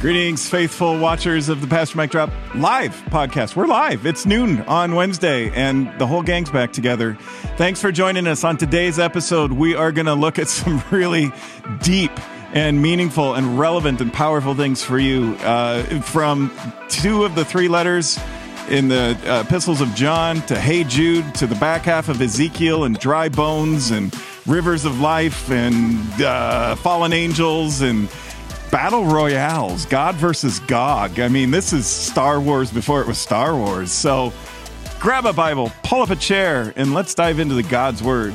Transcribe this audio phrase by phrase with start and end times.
[0.00, 3.56] Greetings, faithful watchers of the Pastor Mike Drop live podcast.
[3.56, 4.06] We're live.
[4.06, 7.14] It's noon on Wednesday, and the whole gang's back together.
[7.56, 9.50] Thanks for joining us on today's episode.
[9.50, 11.32] We are going to look at some really
[11.82, 12.12] deep
[12.54, 16.52] and meaningful and relevant and powerful things for you uh, from
[16.88, 18.20] two of the three letters
[18.70, 22.84] in the uh, epistles of John to Hey Jude to the back half of Ezekiel
[22.84, 24.14] and dry bones and
[24.46, 28.08] rivers of life and uh, fallen angels and
[28.70, 31.20] battle royales, God versus Gog.
[31.20, 33.90] I mean, this is Star Wars before it was Star Wars.
[33.90, 34.32] So
[35.00, 38.34] grab a Bible, pull up a chair, and let's dive into the God's Word.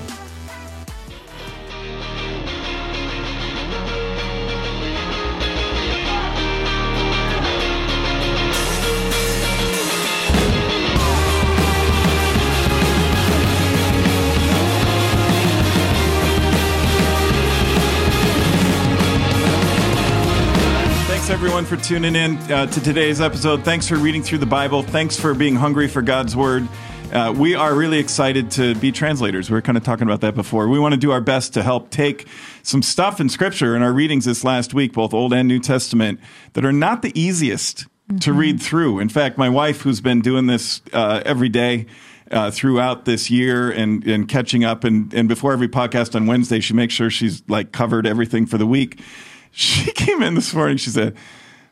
[21.74, 23.66] For tuning in uh, to today's episode.
[23.66, 24.84] Thanks for reading through the Bible.
[24.84, 26.68] Thanks for being hungry for God's Word.
[27.12, 29.50] Uh, we are really excited to be translators.
[29.50, 30.68] We were kind of talking about that before.
[30.68, 32.28] We want to do our best to help take
[32.62, 36.20] some stuff in Scripture in our readings this last week, both Old and New Testament,
[36.52, 38.18] that are not the easiest mm-hmm.
[38.18, 39.00] to read through.
[39.00, 41.88] In fact, my wife, who's been doing this uh, every day,
[42.30, 44.84] uh, throughout this year and, and catching up.
[44.84, 48.60] And, and before every podcast on Wednesday, she makes sure she's like covered everything for
[48.60, 49.02] the week.
[49.56, 50.78] She came in this morning.
[50.78, 51.16] She said,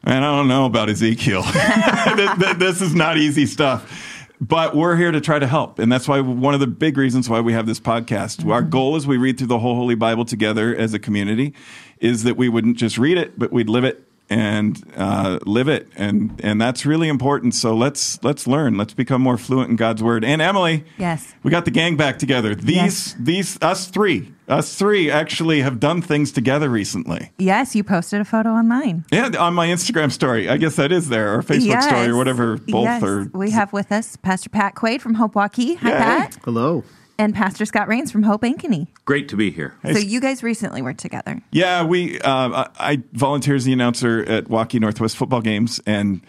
[0.04, 1.42] Man, I don't know about Ezekiel.
[2.58, 4.08] this is not easy stuff.
[4.40, 5.78] But we're here to try to help.
[5.78, 8.38] And that's why one of the big reasons why we have this podcast.
[8.38, 8.52] Mm-hmm.
[8.52, 11.54] Our goal as we read through the whole Holy Bible together as a community
[12.00, 15.88] is that we wouldn't just read it, but we'd live it and uh, live it,
[15.96, 17.54] and and that's really important.
[17.54, 18.78] So let's let's learn.
[18.78, 20.24] Let's become more fluent in God's word.
[20.24, 22.56] And Emily, yes, we got the gang back together.
[22.56, 23.16] These yes.
[23.20, 27.32] these us three us three actually have done things together recently.
[27.38, 29.06] Yes, you posted a photo online.
[29.12, 30.50] Yeah, on my Instagram story.
[30.50, 31.86] I guess that is there, or Facebook yes.
[31.86, 32.58] story, or whatever.
[32.58, 33.04] Both yes.
[33.04, 33.30] are.
[33.34, 35.78] We have with us Pastor Pat Quaid from Hope Waukee.
[35.78, 35.98] Hi, Yay.
[35.98, 36.38] Pat.
[36.44, 36.84] Hello
[37.22, 38.88] and Pastor Scott Rains from Hope Ankeny.
[39.06, 39.76] Great to be here.
[39.84, 41.40] So you guys recently were together.
[41.52, 42.20] Yeah, we.
[42.20, 46.22] Uh, I volunteer as the announcer at Waukee Northwest football games, and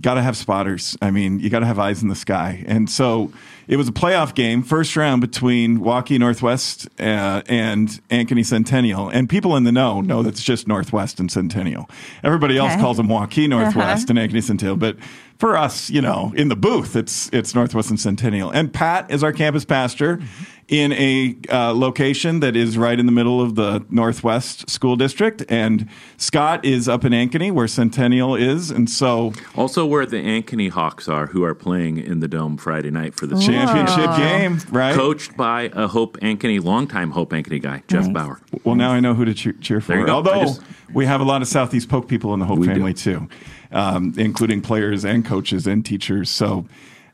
[0.00, 0.96] got to have spotters.
[1.00, 2.64] I mean, you got to have eyes in the sky.
[2.66, 3.32] And so
[3.68, 9.08] it was a playoff game, first round between Waukee Northwest uh, and Ankeny Centennial.
[9.08, 11.88] And people in the know know that's just Northwest and Centennial.
[12.24, 12.80] Everybody else okay.
[12.80, 14.18] calls them Waukee Northwest uh-huh.
[14.18, 14.96] and Ankeny Centennial, but
[15.42, 18.52] for us, you know, in the booth, it's it's Northwest and Centennial.
[18.52, 20.20] And Pat is our campus pastor.
[20.72, 25.44] In a uh, location that is right in the middle of the Northwest School District.
[25.50, 28.70] And Scott is up in Ankeny, where Centennial is.
[28.70, 29.34] And so.
[29.54, 33.26] Also, where the Ankeny Hawks are, who are playing in the Dome Friday night for
[33.26, 34.94] the championship game, right?
[34.94, 38.14] Coached by a Hope Ankeny, longtime Hope Ankeny guy, Jeff nice.
[38.14, 38.40] Bauer.
[38.64, 40.08] Well, now I know who to cheer, cheer for.
[40.08, 40.62] Although just,
[40.94, 43.28] we have a lot of Southeast Polk people in the Hope family, do.
[43.28, 43.28] too,
[43.72, 46.30] um, including players and coaches and teachers.
[46.30, 46.64] So.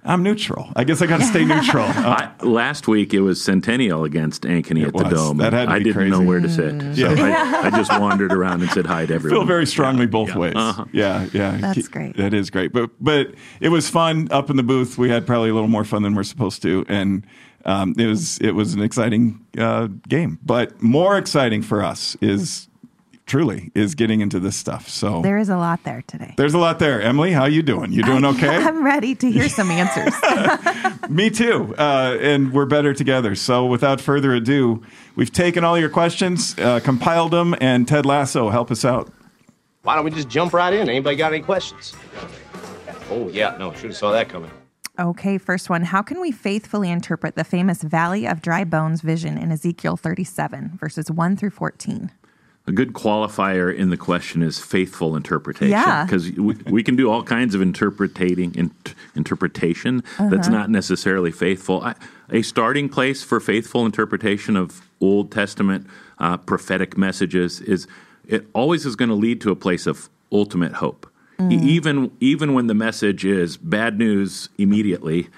[0.08, 0.72] I'm neutral.
[0.74, 1.84] I guess I got to stay neutral.
[1.84, 5.12] Uh, I, last week it was Centennial against Ankeny at the was.
[5.12, 5.36] Dome.
[5.36, 6.10] That had I didn't crazy.
[6.10, 7.62] know where to sit, so yeah.
[7.62, 9.40] I, I, just wandered around and said hi to everyone.
[9.40, 10.10] Feel very strongly yeah.
[10.10, 10.38] both yeah.
[10.38, 10.54] ways.
[10.56, 10.84] Uh-huh.
[10.92, 11.58] Yeah, yeah.
[11.58, 12.16] That's great.
[12.16, 12.72] That is great.
[12.72, 14.96] But but it was fun up in the booth.
[14.96, 17.26] We had probably a little more fun than we're supposed to, and
[17.66, 20.38] um, it was it was an exciting uh, game.
[20.42, 22.67] But more exciting for us is
[23.28, 24.88] truly is getting into this stuff.
[24.88, 26.34] So there is a lot there today.
[26.36, 27.00] There's a lot there.
[27.00, 27.92] Emily, how you doing?
[27.92, 28.56] You doing okay?
[28.56, 30.14] I'm ready to hear some answers.
[31.08, 31.74] Me too.
[31.78, 33.34] Uh, and we're better together.
[33.34, 34.82] So without further ado,
[35.14, 39.12] we've taken all your questions, uh, compiled them, and Ted Lasso, help us out.
[39.82, 40.88] Why don't we just jump right in?
[40.88, 41.94] Anybody got any questions?
[43.10, 44.50] Oh yeah, no, should have saw that coming.
[44.98, 45.84] Okay, first one.
[45.84, 50.76] How can we faithfully interpret the famous Valley of Dry Bones vision in Ezekiel 37,
[50.80, 52.10] verses 1 through 14?
[52.68, 55.70] A good qualifier in the question is faithful interpretation.
[55.70, 56.04] Yeah.
[56.04, 58.70] Because we, we, can do all kinds of interpreting, in,
[59.14, 60.28] interpretation uh-huh.
[60.28, 61.82] that's not necessarily faithful.
[61.82, 61.94] I,
[62.30, 65.86] a starting place for faithful interpretation of Old Testament
[66.18, 67.86] uh, prophetic messages is
[68.26, 71.10] it always is going to lead to a place of ultimate hope.
[71.38, 71.62] Mm.
[71.62, 75.28] Even even when the message is bad news immediately,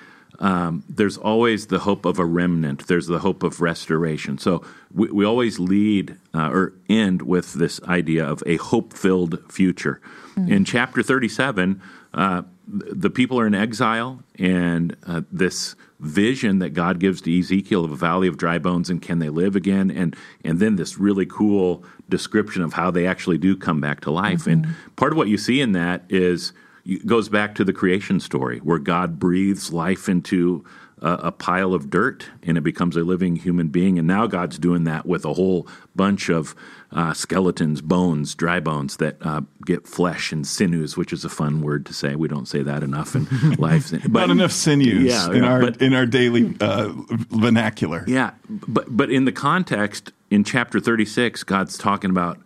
[0.40, 2.86] um, there's always the hope of a remnant.
[2.86, 4.38] There's the hope of restoration.
[4.38, 9.38] So we, we always lead uh, or end with this idea of a hope filled
[9.52, 10.00] future.
[10.36, 10.52] Mm-hmm.
[10.52, 11.82] In chapter 37,
[12.14, 17.84] uh, the people are in exile, and uh, this vision that God gives to Ezekiel
[17.84, 20.98] of a valley of dry bones and can they live again, and and then this
[20.98, 24.40] really cool description of how they actually do come back to life.
[24.40, 24.50] Mm-hmm.
[24.50, 24.66] And
[24.96, 26.52] part of what you see in that is
[26.84, 30.64] it goes back to the creation story where God breathes life into
[31.00, 33.98] a, a, pile of dirt and it becomes a living human being.
[33.98, 35.66] And now God's doing that with a whole
[35.96, 36.54] bunch of
[36.92, 41.62] uh, skeletons, bones, dry bones that uh, get flesh and sinews, which is a fun
[41.62, 42.16] word to say.
[42.16, 43.26] We don't say that enough in
[43.58, 43.90] life.
[43.90, 46.92] But, Not enough sinews yeah, in, our, but, in our daily uh,
[47.30, 48.04] vernacular.
[48.06, 52.38] Yeah, but, but in the context, in chapter 36, God's talking about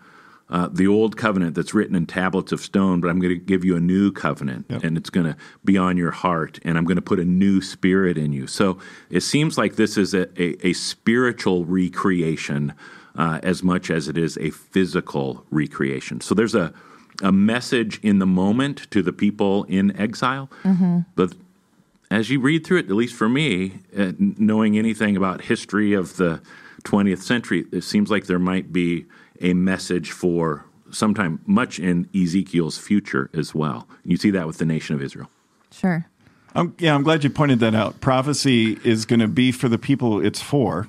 [0.51, 3.65] uh, the old covenant that's written in tablets of stone, but I'm going to give
[3.65, 4.85] you a new covenant, yep.
[4.85, 7.63] and it's going to be on your heart, and I'm going to put a new
[7.63, 8.47] spirit in you.
[8.47, 8.79] So
[9.11, 12.75] it seems like this is a, a, a spiritual recreation
[13.17, 16.21] uh, as much as it is a physical recreation.
[16.21, 16.73] So there's a
[17.23, 21.01] a message in the moment to the people in exile, mm-hmm.
[21.15, 21.33] but
[22.11, 26.17] as you read through it, at least for me, uh, knowing anything about history of
[26.17, 26.41] the
[26.85, 29.07] 20th century, it seems like there might be
[29.41, 33.89] a message for sometime much in Ezekiel's future as well.
[34.05, 35.29] You see that with the nation of Israel.
[35.71, 36.07] Sure.
[36.55, 38.01] Um, yeah, I'm glad you pointed that out.
[38.01, 40.89] Prophecy is going to be for the people it's for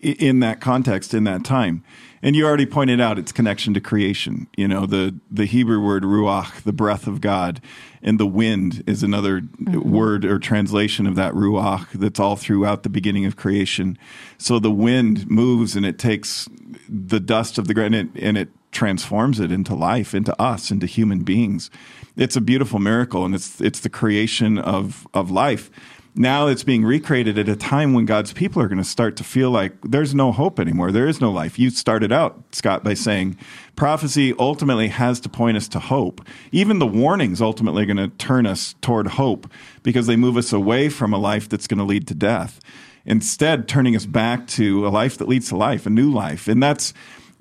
[0.00, 1.82] in that context, in that time.
[2.22, 4.46] And you already pointed out its connection to creation.
[4.56, 7.60] You know, the, the Hebrew word ruach, the breath of God,
[8.00, 9.90] and the wind is another mm-hmm.
[9.90, 13.98] word or translation of that ruach that's all throughout the beginning of creation.
[14.38, 16.48] So the wind moves and it takes
[16.92, 20.70] the dust of the ground and it, and it transforms it into life, into us,
[20.70, 21.70] into human beings.
[22.16, 25.70] It's a beautiful miracle, and it's it's the creation of of life
[26.14, 29.24] now it's being recreated at a time when God's people are going to start to
[29.24, 30.92] feel like there's no hope anymore.
[30.92, 31.58] There is no life.
[31.58, 33.38] You started out, Scott, by saying
[33.76, 36.20] prophecy ultimately has to point us to hope.
[36.50, 39.50] Even the warnings ultimately are going to turn us toward hope
[39.82, 42.60] because they move us away from a life that's going to lead to death.
[43.04, 46.48] Instead, turning us back to a life that leads to life, a new life.
[46.48, 46.92] And that's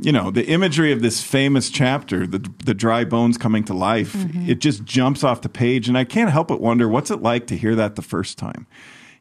[0.02, 4.14] you know the imagery of this famous chapter the the dry bones coming to life
[4.14, 4.50] mm-hmm.
[4.50, 7.46] it just jumps off the page and i can't help but wonder what's it like
[7.46, 8.66] to hear that the first time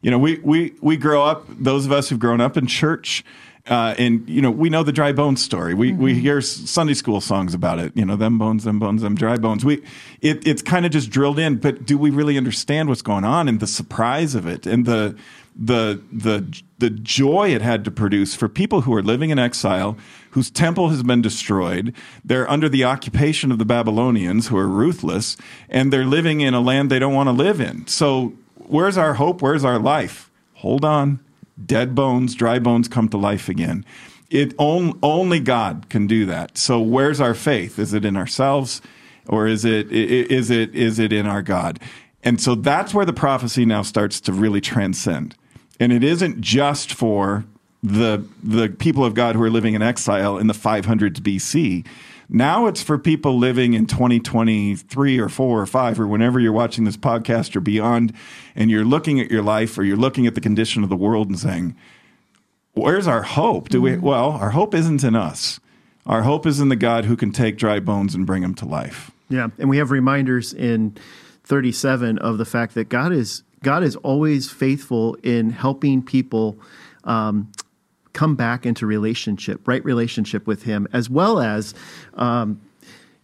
[0.01, 3.23] you know we we we grow up those of us who've grown up in church
[3.67, 5.73] uh, and you know we know the dry bones story.
[5.73, 6.01] We mm-hmm.
[6.01, 7.95] we hear Sunday school songs about it.
[7.95, 9.63] You know them bones, them bones, them dry bones.
[9.63, 9.83] We
[10.21, 11.57] it, it's kind of just drilled in.
[11.57, 15.15] But do we really understand what's going on and the surprise of it and the
[15.55, 19.97] the the the joy it had to produce for people who are living in exile,
[20.31, 21.93] whose temple has been destroyed.
[22.23, 25.37] They're under the occupation of the Babylonians, who are ruthless,
[25.69, 27.85] and they're living in a land they don't want to live in.
[27.87, 29.41] So, where's our hope?
[29.41, 30.31] Where's our life?
[30.55, 31.19] Hold on.
[31.65, 33.85] Dead bones, dry bones come to life again.
[34.29, 36.57] It on, only God can do that.
[36.57, 37.77] So, where's our faith?
[37.77, 38.81] Is it in ourselves,
[39.27, 41.79] or is it is it is it in our God?
[42.23, 45.35] And so that's where the prophecy now starts to really transcend
[45.81, 47.43] and it isn't just for
[47.81, 51.85] the the people of God who are living in exile in the 500s BC.
[52.33, 56.85] Now it's for people living in 2023 or 4 or 5 or whenever you're watching
[56.85, 58.13] this podcast or beyond
[58.55, 61.27] and you're looking at your life or you're looking at the condition of the world
[61.27, 61.75] and saying,
[62.73, 64.05] "Where's our hope?" Do we mm-hmm.
[64.05, 65.59] well, our hope isn't in us.
[66.05, 68.65] Our hope is in the God who can take dry bones and bring them to
[68.65, 69.11] life.
[69.27, 70.97] Yeah, and we have reminders in
[71.43, 76.57] 37 of the fact that God is God is always faithful in helping people
[77.03, 77.51] um,
[78.13, 81.73] come back into relationship, right relationship with Him, as well as,
[82.15, 82.61] um,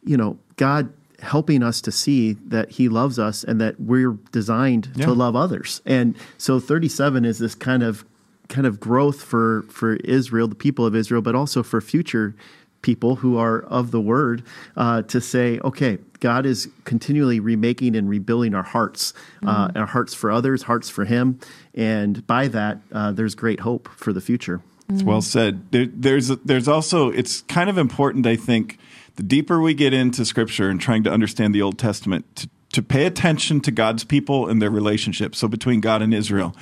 [0.03, 4.89] you know, God helping us to see that He loves us and that we're designed
[4.95, 5.05] yeah.
[5.05, 5.81] to love others.
[5.85, 8.05] And so, 37 is this kind of
[8.49, 12.35] kind of growth for for Israel, the people of Israel, but also for future
[12.81, 14.43] people who are of the word
[14.77, 19.13] uh, to say, okay, God is continually remaking and rebuilding our hearts,
[19.43, 19.77] uh, mm-hmm.
[19.77, 21.39] our hearts for others, hearts for Him,
[21.73, 24.61] and by that, uh, there's great hope for the future.
[24.89, 25.23] It's well mm.
[25.23, 25.71] said.
[25.71, 28.77] There, there's there's also it's kind of important, I think,
[29.15, 32.81] the deeper we get into Scripture and trying to understand the Old Testament, to, to
[32.81, 35.35] pay attention to God's people and their relationship.
[35.35, 36.55] So between God and Israel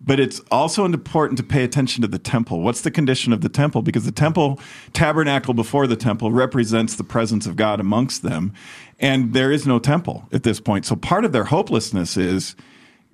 [0.00, 2.62] but it's also important to pay attention to the temple.
[2.62, 3.82] What's the condition of the temple?
[3.82, 4.58] Because the temple,
[4.92, 8.54] tabernacle before the temple, represents the presence of God amongst them.
[8.98, 10.86] And there is no temple at this point.
[10.86, 12.56] So part of their hopelessness is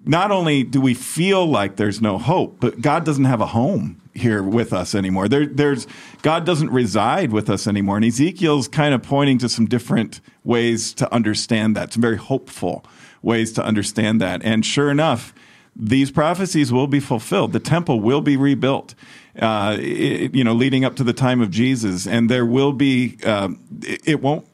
[0.07, 4.01] not only do we feel like there's no hope, but God doesn't have a home
[4.15, 5.29] here with us anymore.
[5.29, 5.87] There, there's
[6.23, 7.97] God doesn't reside with us anymore.
[7.97, 12.85] And Ezekiel's kind of pointing to some different ways to understand that, some very hopeful
[13.21, 14.43] ways to understand that.
[14.45, 15.35] And sure enough,
[15.75, 17.53] these prophecies will be fulfilled.
[17.53, 18.95] The temple will be rebuilt,
[19.39, 23.19] uh, it, you know, leading up to the time of Jesus, and there will be.
[23.25, 24.47] Um, it, it, won't.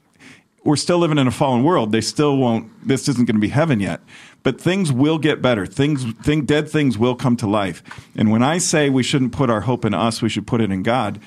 [0.65, 1.93] We're still living in a fallen world.
[1.93, 2.71] They still won't.
[2.87, 4.01] This isn't going to be heaven yet,
[4.43, 5.67] but things will get better.
[5.67, 7.83] Things, think, dead things will come to life.
[8.17, 10.71] And when I say we shouldn't put our hope in us, we should put it
[10.71, 11.21] in God.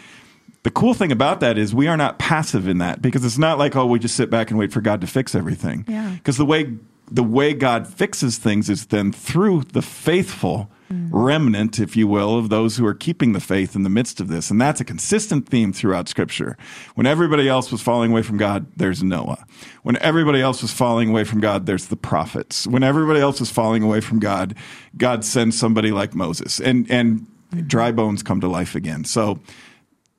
[0.63, 3.59] the cool thing about that is we are not passive in that because it's not
[3.59, 5.85] like oh we just sit back and wait for God to fix everything.
[5.87, 6.09] Yeah.
[6.15, 6.73] Because the way
[7.11, 12.49] the way God fixes things is then through the faithful remnant, if you will, of
[12.49, 14.51] those who are keeping the faith in the midst of this.
[14.51, 16.57] And that's a consistent theme throughout Scripture.
[16.95, 19.45] When everybody else was falling away from God, there's Noah.
[19.83, 22.67] When everybody else was falling away from God, there's the prophets.
[22.67, 24.55] When everybody else was falling away from God,
[24.97, 26.59] God sends somebody like Moses.
[26.59, 27.27] And and
[27.67, 29.05] dry bones come to life again.
[29.05, 29.39] So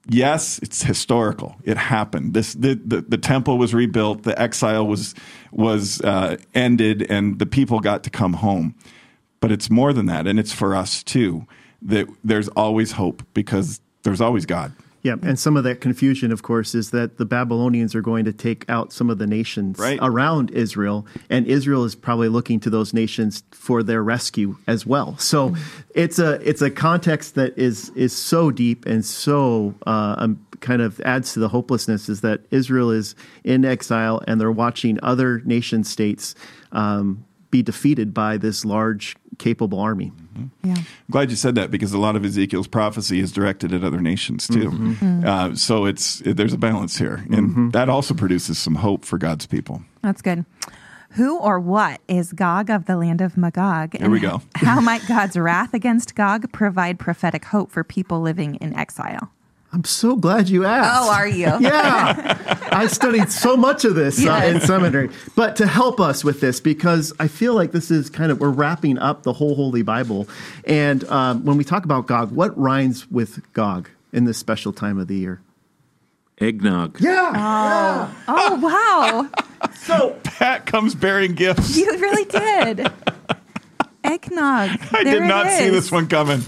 [0.09, 1.57] yes, it's historical.
[1.65, 2.35] It happened.
[2.35, 4.23] This the, the, the temple was rebuilt.
[4.23, 5.15] The exile was
[5.51, 8.75] was uh, ended, and the people got to come home.
[9.41, 11.47] But it's more than that, and it's for us too.
[11.83, 14.73] That there's always hope because there's always God.
[15.03, 18.33] Yeah, and some of that confusion, of course, is that the Babylonians are going to
[18.33, 20.01] take out some of the nations Right.
[20.03, 25.17] around Israel, and Israel is probably looking to those nations for their rescue as well.
[25.19, 25.55] So
[25.95, 30.81] it's a it's a context that is is so deep and so uh, um, kind
[30.83, 33.15] of adds to the hopelessness is that Israel is
[33.45, 36.35] in exile and they're watching other nation states
[36.73, 40.13] um, be defeated by this large, capable army.
[40.35, 40.69] Mm-hmm.
[40.69, 40.77] Yeah.
[40.77, 44.01] I'm glad you said that because a lot of Ezekiel's prophecy is directed at other
[44.01, 44.71] nations too.
[44.71, 44.93] Mm-hmm.
[44.93, 45.27] Mm-hmm.
[45.27, 49.47] Uh, so it's there's a balance here, and that also produces some hope for God's
[49.47, 49.83] people.
[50.03, 50.45] That's good.
[51.11, 53.97] Who or what is Gog of the land of Magog?
[53.97, 54.43] Here we go.
[54.55, 59.33] how might God's wrath against Gog provide prophetic hope for people living in exile?
[59.73, 61.09] I'm so glad you asked.
[61.09, 61.47] Oh, are you?
[61.61, 65.11] yeah, I studied so much of this uh, in seminary.
[65.35, 68.49] But to help us with this, because I feel like this is kind of we're
[68.51, 70.29] wrapping up the whole Holy Bible,
[70.65, 74.99] and um, when we talk about Gog, what rhymes with Gog in this special time
[74.99, 75.41] of the year?
[76.39, 77.01] Eggnog.
[77.01, 77.33] Yeah.
[77.35, 79.71] Oh, Oh wow.
[79.75, 81.77] So Pat comes bearing gifts.
[81.77, 82.91] You really did.
[84.05, 84.71] Eggnog.
[84.71, 86.43] I There did it not see this one coming.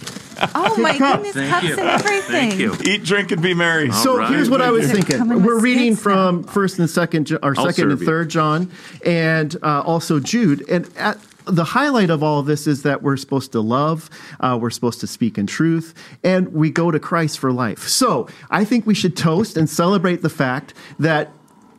[0.54, 1.34] Oh, my goodness.
[1.34, 1.76] Thank Cups you.
[1.78, 2.50] and everything.
[2.50, 2.74] Thank you.
[2.84, 3.90] Eat, drink, and be merry.
[3.92, 4.30] So right.
[4.30, 5.42] here's what I was thinking.
[5.42, 6.12] We're reading sticks now.
[6.12, 8.06] from First and Second, Jo- or I'll Second and serve you.
[8.06, 8.70] Third John,
[9.04, 10.68] and uh, also Jude.
[10.68, 14.58] And at, the highlight of all of this is that we're supposed to love, uh,
[14.60, 17.88] we're supposed to speak in truth, and we go to Christ for life.
[17.88, 21.32] So I think we should toast and celebrate the fact that.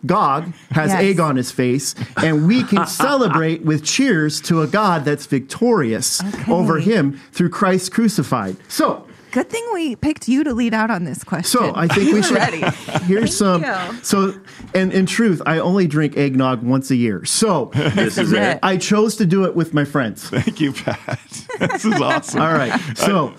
[0.06, 1.02] Gog has Yes.
[1.02, 6.24] egg on his face, and we can celebrate with cheers to a God that's victorious
[6.24, 6.52] Okay.
[6.52, 8.56] over him through Christ crucified.
[8.68, 11.60] So, Good thing we picked you to lead out on this question.
[11.60, 12.36] so I think we should.
[12.36, 12.64] ready.
[13.06, 13.62] Here's some.
[13.64, 13.76] you.
[14.02, 14.34] So,
[14.74, 17.24] and in truth, I only drink eggnog once a year.
[17.26, 18.42] So This is it.
[18.42, 18.60] it.
[18.64, 20.28] I chose to do it with my friends.
[20.30, 21.20] Thank you, Pat.
[21.60, 22.42] this is awesome.
[22.42, 22.74] All right.
[22.98, 23.36] So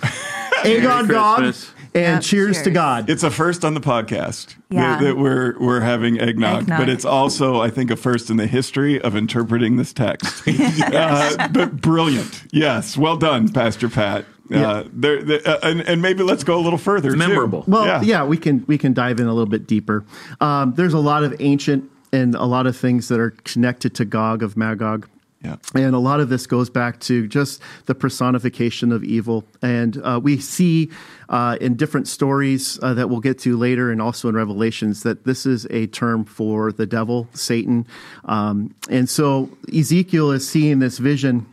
[0.62, 1.73] egg on God Christmas.
[1.94, 2.70] And Yep, cheers, to.
[2.70, 3.09] God.
[3.11, 4.99] It's a first on the podcast Yeah.
[4.99, 6.78] that, that we're we're having eggnog, Eggnog.
[6.78, 10.42] but it's also I think a first in the history of interpreting this text.
[10.49, 14.25] uh, but brilliant, yes, well done, Pastor Pat.
[14.49, 14.68] Yeah.
[14.68, 17.12] Uh, there, there- uh, and, and maybe let's go a little further.
[17.12, 17.16] too.
[17.16, 17.64] memorable.
[17.68, 18.25] Well, yeah.
[18.25, 20.04] we can we can dive in a little bit deeper.
[20.40, 24.04] Um, there's a lot of ancient and a lot of things that are connected to
[24.04, 25.09] Gog of Magog.
[25.44, 25.56] Yeah.
[25.75, 29.44] And a lot of this goes back to just the personification of evil.
[29.62, 30.90] And uh, we see
[31.30, 35.25] uh, in different stories uh, that we'll get to later and also in Revelations that
[35.25, 37.87] this is a term for the devil, Satan.
[38.25, 41.46] Um, and so Ezekiel is seeing this vision.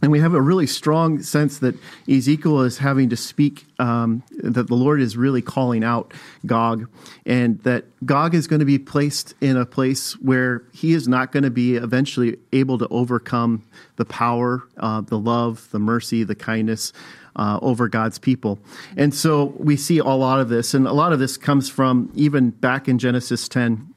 [0.00, 1.74] And we have a really strong sense that
[2.08, 6.14] Ezekiel is having to speak, um, that the Lord is really calling out
[6.46, 6.88] Gog,
[7.26, 11.32] and that Gog is going to be placed in a place where he is not
[11.32, 13.64] going to be eventually able to overcome
[13.96, 16.92] the power, uh, the love, the mercy, the kindness
[17.34, 18.60] uh, over God's people.
[18.96, 22.12] And so we see a lot of this, and a lot of this comes from
[22.14, 23.94] even back in Genesis 10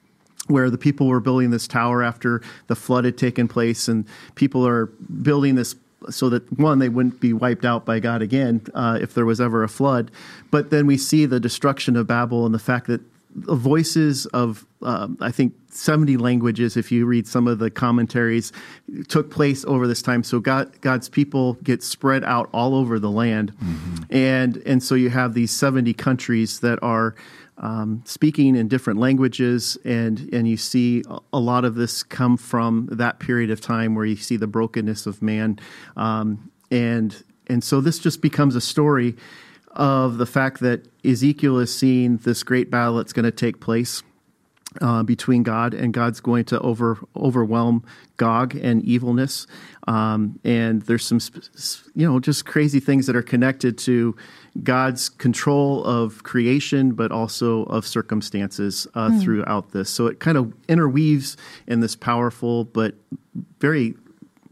[0.47, 4.67] where the people were building this tower after the flood had taken place, and people
[4.67, 5.75] are building this
[6.09, 9.39] so that one they wouldn't be wiped out by God again uh, if there was
[9.39, 10.11] ever a flood.
[10.49, 13.01] But then we see the destruction of Babel and the fact that
[13.33, 18.51] the voices of um, I think 70 languages, if you read some of the commentaries,
[19.07, 20.23] took place over this time.
[20.23, 23.53] So God, God's people get spread out all over the land,
[24.09, 27.15] and and so you have these 70 countries that are
[27.57, 31.03] um, speaking in different languages, and and you see
[31.33, 35.05] a- lot of this come from that period of time where you see the brokenness
[35.05, 35.59] of man,
[35.95, 39.15] um, and and so this just becomes a story
[39.73, 44.03] of the fact that Ezekiel is seeing this great battle that's going to take place
[44.79, 47.83] uh, between God and God's going to over overwhelm
[48.17, 49.47] Gog and evilness.
[49.87, 51.19] Um, and there's some,
[51.95, 54.15] you know, just crazy things that are connected to
[54.63, 59.89] God's control of creation, but also of circumstances uh, throughout this.
[59.89, 62.95] So it kind of interweaves in this powerful, but
[63.59, 63.95] very,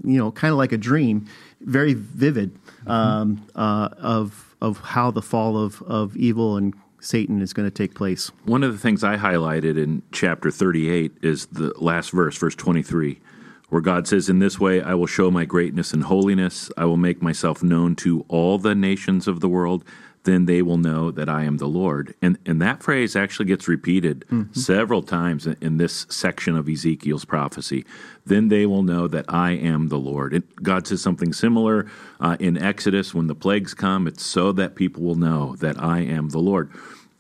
[0.04, 1.28] you know, kind of like a dream,
[1.62, 7.54] very vivid um, uh, of of how the fall of of evil and Satan is
[7.54, 8.32] going to take place.
[8.46, 13.20] One of the things I highlighted in chapter 38 is the last verse, verse 23,
[13.70, 16.70] where God says, In this way I will show my greatness and holiness.
[16.78, 19.84] I will make myself known to all the nations of the world.
[20.24, 22.14] Then they will know that I am the Lord.
[22.22, 27.24] And, and that phrase actually gets repeated several times in, in this section of Ezekiel's
[27.24, 27.86] prophecy.
[28.26, 30.34] Then they will know that I am the Lord.
[30.34, 34.08] And God says something similar uh, in Exodus when the plagues come.
[34.08, 36.70] It's so that people will know that I am the Lord.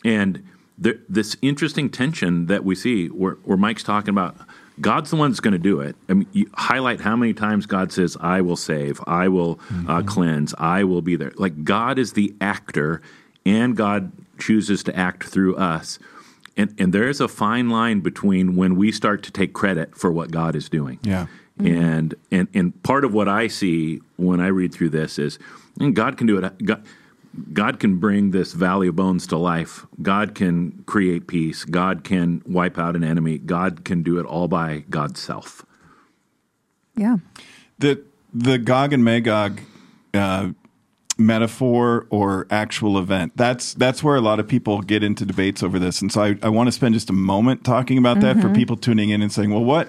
[0.04, 0.46] And
[0.78, 4.36] there, this interesting tension that we see where, where Mike's talking about
[4.82, 5.96] God's the one that's going to do it.
[6.08, 10.02] I mean, you highlight how many times God says, I will save, I will uh,
[10.04, 11.34] cleanse, I will be there.
[11.36, 13.02] Like God is the actor,
[13.46, 16.00] and God chooses to act through us.
[16.56, 20.12] And, and there is a fine line between when we start to take credit for
[20.12, 21.00] what God is doing.
[21.04, 21.28] Yeah.
[21.58, 25.38] And, and and part of what I see when I read through this is
[25.78, 26.66] and God can do it.
[26.66, 26.86] God,
[27.54, 29.86] God can bring this valley of bones to life.
[30.02, 31.64] God can create peace.
[31.64, 33.38] God can wipe out an enemy.
[33.38, 35.66] God can do it all by God's self.
[36.96, 37.18] Yeah.
[37.78, 39.62] the the Gog and Magog
[40.14, 40.50] uh,
[41.18, 43.34] metaphor or actual event.
[43.36, 46.36] That's that's where a lot of people get into debates over this, and so I,
[46.44, 49.32] I want to spend just a moment talking about that for people tuning in and
[49.32, 49.88] saying, well, what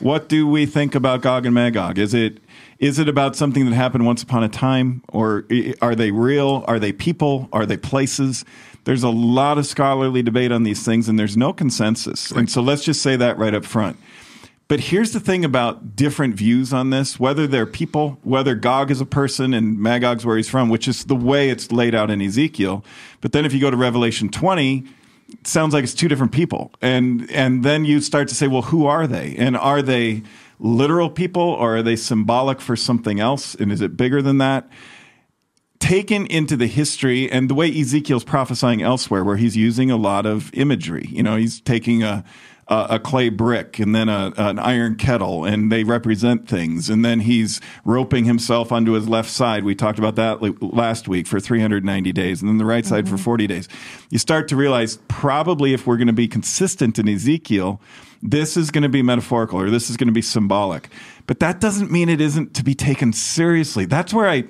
[0.00, 1.98] what do we think about Gog and Magog?
[1.98, 2.38] Is it
[2.78, 5.46] is it about something that happened once upon a time, or
[5.80, 6.64] are they real?
[6.66, 7.48] Are they people?
[7.52, 8.44] Are they places?
[8.84, 12.30] There's a lot of scholarly debate on these things, and there's no consensus.
[12.30, 13.96] And so let's just say that right up front.
[14.66, 19.00] But here's the thing about different views on this, whether they're people, whether Gog is
[19.00, 22.22] a person and Magog's where he's from, which is the way it's laid out in
[22.22, 22.82] Ezekiel.
[23.20, 24.84] But then if you go to Revelation 20,
[25.28, 26.72] it sounds like it's two different people.
[26.80, 29.34] And and then you start to say, well, who are they?
[29.36, 30.22] And are they
[30.64, 33.54] literal people or are they symbolic for something else?
[33.54, 34.68] And is it bigger than that?
[35.80, 40.24] taken into the history and the way Ezekiel's prophesying elsewhere, where he's using a lot
[40.24, 41.06] of imagery.
[41.10, 42.24] You know, he's taking a
[42.68, 46.88] a, a clay brick and then a, an iron kettle, and they represent things.
[46.88, 49.64] And then he's roping himself onto his left side.
[49.64, 53.16] We talked about that last week for 390 days, and then the right side for
[53.16, 53.24] mm-hmm.
[53.24, 53.68] 40 days.
[54.10, 57.80] You start to realize probably if we're going to be consistent in Ezekiel,
[58.24, 60.88] this is going to be metaphorical or this is going to be symbolic.
[61.26, 63.84] But that doesn't mean it isn't to be taken seriously.
[63.84, 64.44] That's where I.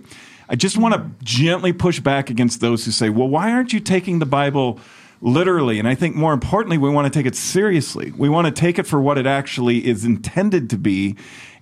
[0.47, 3.81] I just want to gently push back against those who say, well, why aren't you
[3.81, 4.79] taking the Bible
[5.23, 5.79] literally?
[5.79, 8.13] And I think more importantly, we want to take it seriously.
[8.15, 11.17] We want to take it for what it actually is intended to be.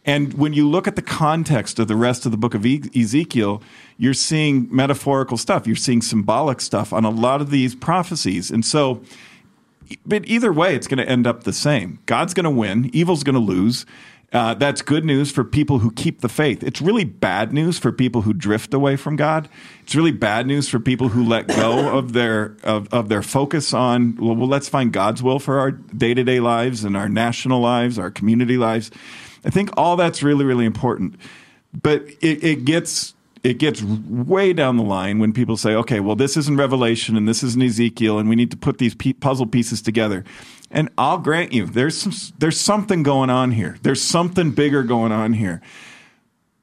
[0.05, 3.62] And when you look at the context of the rest of the book of Ezekiel,
[3.98, 8.51] you're seeing metaphorical stuff, you're seeing symbolic stuff on a lot of these prophecies.
[8.51, 9.01] And so,
[10.07, 11.99] but either way, it's going to end up the same.
[12.07, 13.87] God's going to win, evil's going to lose.
[14.33, 16.62] Uh, that's good news for people who keep the faith.
[16.62, 19.47] It's really bad news for people who drift away from God.
[19.83, 23.75] It's really bad news for people who let go of their of, of their focus
[23.75, 27.11] on well, well, let's find God's will for our day to day lives and our
[27.11, 28.90] national lives, our community lives.
[29.45, 31.16] I think all that's really really important,
[31.75, 36.14] but it, it gets it gets way down the line when people say, okay, well,
[36.14, 39.83] this isn't Revelation and this isn't Ezekiel, and we need to put these puzzle pieces
[39.83, 40.24] together.
[40.70, 43.76] And I'll grant you, there's some, there's something going on here.
[43.83, 45.61] There's something bigger going on here.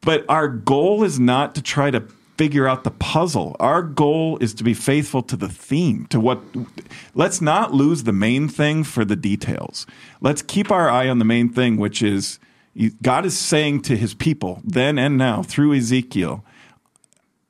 [0.01, 2.01] But our goal is not to try to
[2.37, 3.57] figure out the puzzle.
[3.59, 6.39] Our goal is to be faithful to the theme, to what.
[7.13, 9.85] Let's not lose the main thing for the details.
[10.21, 12.39] Let's keep our eye on the main thing, which is
[13.01, 16.45] God is saying to his people then and now through Ezekiel,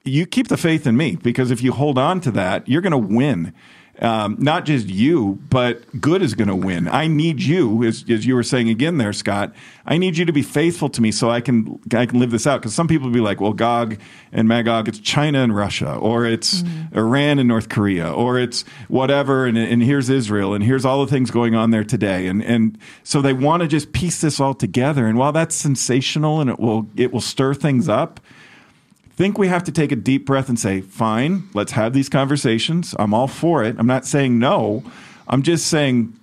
[0.03, 2.91] you keep the faith in me because if you hold on to that, you're going
[2.91, 3.53] to win.
[4.01, 6.87] Um, not just you, but good is going to win.
[6.87, 9.53] I need you, as, as you were saying again there, Scott.
[9.85, 12.47] I need you to be faithful to me so I can I can live this
[12.47, 12.61] out.
[12.61, 13.99] Because some people will be like, well, Gog
[14.31, 19.45] and Magog, it's China and Russia, or it's Iran and North Korea, or it's whatever,
[19.45, 22.77] and, and here's Israel, and here's all the things going on there today, and and
[23.03, 25.07] so they want to just piece this all together.
[25.07, 28.21] And while that's sensational and it will it will stir things up
[29.19, 32.95] think we have to take a deep breath and say, fine, let's have these conversations.
[32.97, 33.75] I'm all for it.
[33.77, 34.81] I'm not saying no.
[35.27, 36.17] I'm just saying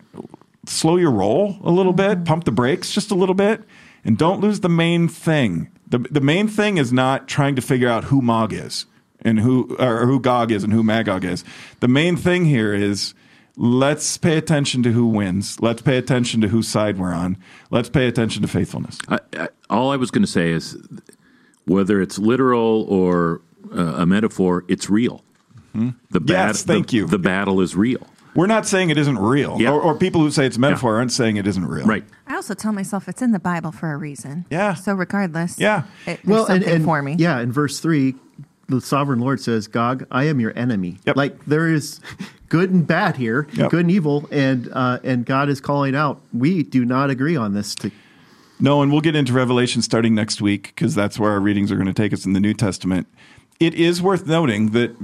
[0.64, 2.20] slow your roll a little mm-hmm.
[2.20, 3.62] bit, pump the brakes just a little bit,
[4.02, 5.70] and don't lose the main thing.
[5.86, 8.86] The, the main thing is not trying to figure out who Mog is
[9.20, 11.44] and who or who Gog is and who Magog is.
[11.80, 13.12] The main thing here is
[13.58, 15.60] let's pay attention to who wins.
[15.60, 17.36] Let's pay attention to whose side we're on.
[17.70, 18.98] Let's pay attention to faithfulness.
[19.06, 20.78] I, I, all I was going to say is
[21.66, 23.40] whether it's literal or
[23.76, 25.22] uh, a metaphor, it's real.
[25.74, 25.90] The Hmm?
[26.26, 27.06] Yes, thank the, you.
[27.06, 28.06] The battle is real.
[28.34, 29.70] We're not saying it isn't real, Yeah.
[29.72, 31.86] or, or people who say it's metaphor aren't saying it isn't real.
[31.86, 32.04] Right.
[32.26, 34.44] I also tell myself it's in the Bible for a reason.
[34.50, 34.74] Yeah.
[34.74, 35.84] So regardless, Yeah.
[36.06, 37.16] it, there's well, and, and for me.
[37.18, 38.14] yeah, in verse three,
[38.68, 40.98] the sovereign Lord says, Gog, I am your enemy.
[41.06, 41.16] Yep.
[41.16, 42.00] Like there is
[42.48, 43.70] good and bad here, Yep.
[43.70, 46.20] good and evil, and uh, and God is calling out.
[46.34, 47.74] We do not agree on this.
[47.76, 47.90] To,
[48.58, 51.76] No, and we'll get into Revelation starting next week because that's where our readings are
[51.76, 53.06] going to take us in the New Testament.
[53.60, 54.96] It is worth noting that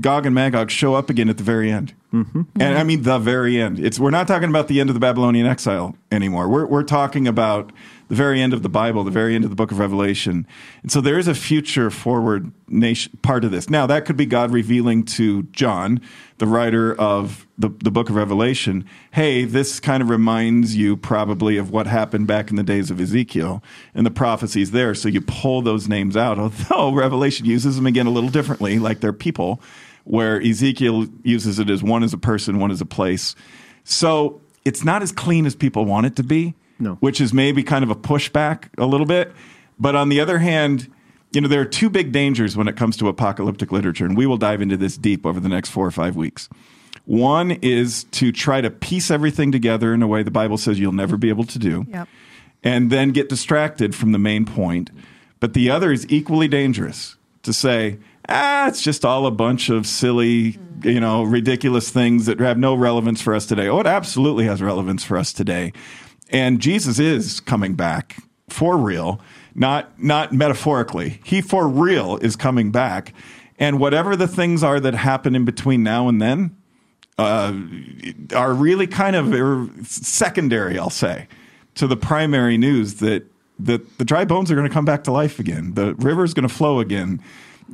[0.00, 2.42] Gog and Magog show up again at the very end, mm-hmm.
[2.58, 3.78] and I mean the very end.
[3.78, 6.48] It's we're not talking about the end of the Babylonian exile anymore.
[6.48, 7.72] We're we're talking about
[8.12, 10.46] the very end of the Bible, the very end of the Book of Revelation,
[10.82, 13.70] and so there is a future forward nation part of this.
[13.70, 15.98] Now that could be God revealing to John,
[16.36, 21.56] the writer of the the Book of Revelation, hey, this kind of reminds you probably
[21.56, 23.62] of what happened back in the days of Ezekiel
[23.94, 24.94] and the prophecies there.
[24.94, 29.00] So you pull those names out, although Revelation uses them again a little differently, like
[29.00, 29.58] they're people,
[30.04, 33.34] where Ezekiel uses it as one as a person, one as a place.
[33.84, 36.94] So it's not as clean as people want it to be, No.
[36.96, 39.32] which is maybe kind of a pushback a little bit.
[39.78, 40.88] But on the other hand,
[41.32, 44.26] you know, there are two big dangers when it comes to apocalyptic literature, and we
[44.26, 46.48] will dive into this deep over the next four or five weeks.
[47.04, 50.92] One is to try to piece everything together in a way the Bible says you'll
[50.92, 52.08] never be able to do, Yep.
[52.62, 54.90] and then get distracted from the main point.
[55.40, 59.86] But the other is equally dangerous to say, ah, it's just all a bunch of
[59.86, 63.66] silly, you know, ridiculous things that have no relevance for us today.
[63.68, 65.72] Oh, it absolutely has relevance for us today.
[66.32, 68.16] And Jesus is coming back
[68.48, 69.20] for real,
[69.54, 71.20] not not metaphorically.
[71.24, 73.12] He for real is coming back.
[73.58, 76.56] And whatever the things are that happen in between now and then,
[77.18, 77.52] uh,
[78.34, 81.28] are really kind of er, secondary, I'll say,
[81.74, 83.24] to the primary news that
[83.58, 85.74] that the dry bones are going to come back to life again.
[85.74, 87.20] The river is going to flow again.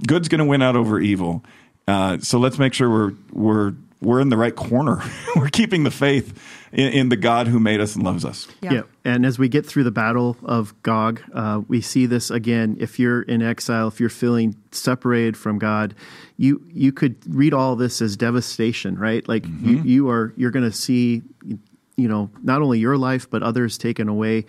[0.07, 1.45] Good's going to win out over evil.
[1.87, 5.03] Uh, so let's make sure we're we're we're in the right corner.
[5.37, 6.39] we're keeping the faith
[6.73, 8.47] in, in the God who made us and loves us.
[8.63, 8.83] Yeah.
[9.05, 12.77] And as we get through the battle of Gog, uh, we see this again.
[12.79, 15.95] If you're in exile, if you're feeling separated from God,
[16.37, 19.27] you you could read all this as devastation, right?
[19.29, 21.23] Like you, you are you're going to see
[21.97, 24.47] you know not only your life but others taken away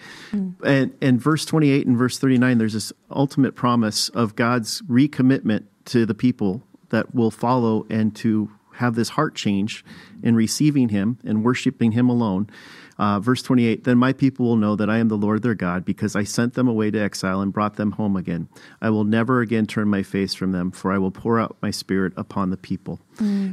[0.63, 6.05] and and verse 28 and verse 39 there's this ultimate promise of god's recommitment to
[6.05, 9.85] the people that will follow and to have this heart change
[10.23, 12.49] in receiving him and worshiping him alone.
[12.97, 15.85] Uh, verse 28 then my people will know that i am the lord their god
[15.85, 18.49] because i sent them away to exile and brought them home again.
[18.81, 21.71] I will never again turn my face from them for i will pour out my
[21.71, 22.99] spirit upon the people.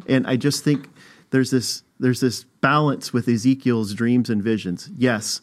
[0.08, 0.88] And i just think
[1.30, 4.90] there's this there's this balance with Ezekiel's dreams and visions.
[4.96, 5.40] Yes,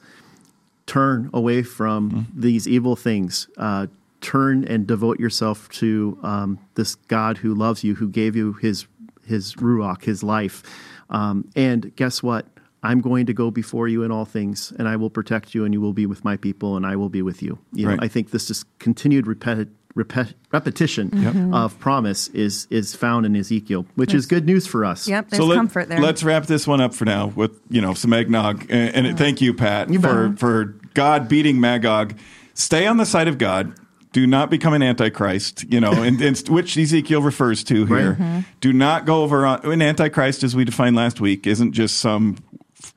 [0.85, 3.47] turn away from these evil things.
[3.57, 3.87] Uh,
[4.21, 8.87] turn and devote yourself to um, this God who loves you, who gave you his
[9.25, 10.63] his ruach, his life.
[11.09, 12.47] Um, and guess what?
[12.85, 15.73] I'm going to go before you in all things, and I will protect you, and
[15.73, 17.57] you will be with my people, and I will be with you.
[17.71, 17.97] You Right.
[17.99, 23.35] know, I think this just continued repeti- repet- repetition of promise is is found in
[23.37, 25.07] Ezekiel, which is good news for us.
[25.07, 25.29] Yep.
[25.29, 26.01] There's let- comfort there.
[26.01, 28.65] Let's wrap this one up for now with you know some eggnog.
[28.69, 30.39] And, and thank you, Pat, for bet.
[30.39, 32.15] for God beating Magog.
[32.53, 33.73] Stay on the side of God.
[34.13, 35.65] Do not become an antichrist.
[35.69, 38.45] You know, and, and which Ezekiel refers to here.
[38.61, 42.37] Do not go over on an antichrist, as we defined last week, isn't just some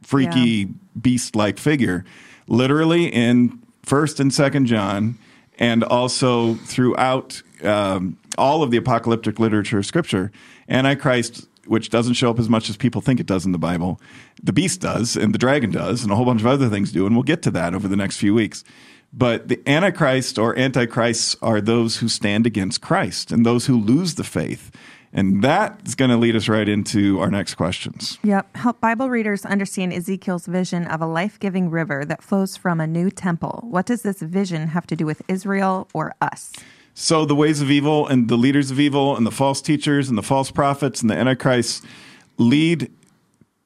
[0.02, 0.66] freaky Yeah.
[1.00, 2.04] beast-like figure.
[2.46, 5.18] Literally in First and Second John,
[5.58, 10.30] and also throughout um, all of the apocalyptic literature of Scripture,
[10.68, 14.00] Antichrist, which doesn't show up as much as people think it does in the Bible,
[14.42, 17.06] the beast does, and the dragon does, and a whole bunch of other things do,
[17.06, 18.62] and we'll get to that over the next few weeks.
[19.16, 24.16] But the Antichrist or Antichrists are those who stand against Christ and those who lose
[24.16, 24.70] the faith.
[25.12, 28.18] And that's going to lead us right into our next questions.
[28.22, 28.54] Yep.
[28.54, 32.86] Help Bible readers understand Ezekiel's vision of a life giving river that flows from a
[32.86, 33.64] new temple.
[33.64, 36.52] What does this vision have to do with Israel or us?
[36.92, 40.18] So the ways of evil and the leaders of evil and the false teachers and
[40.18, 41.80] the false prophets and the antichrists
[42.36, 42.90] lead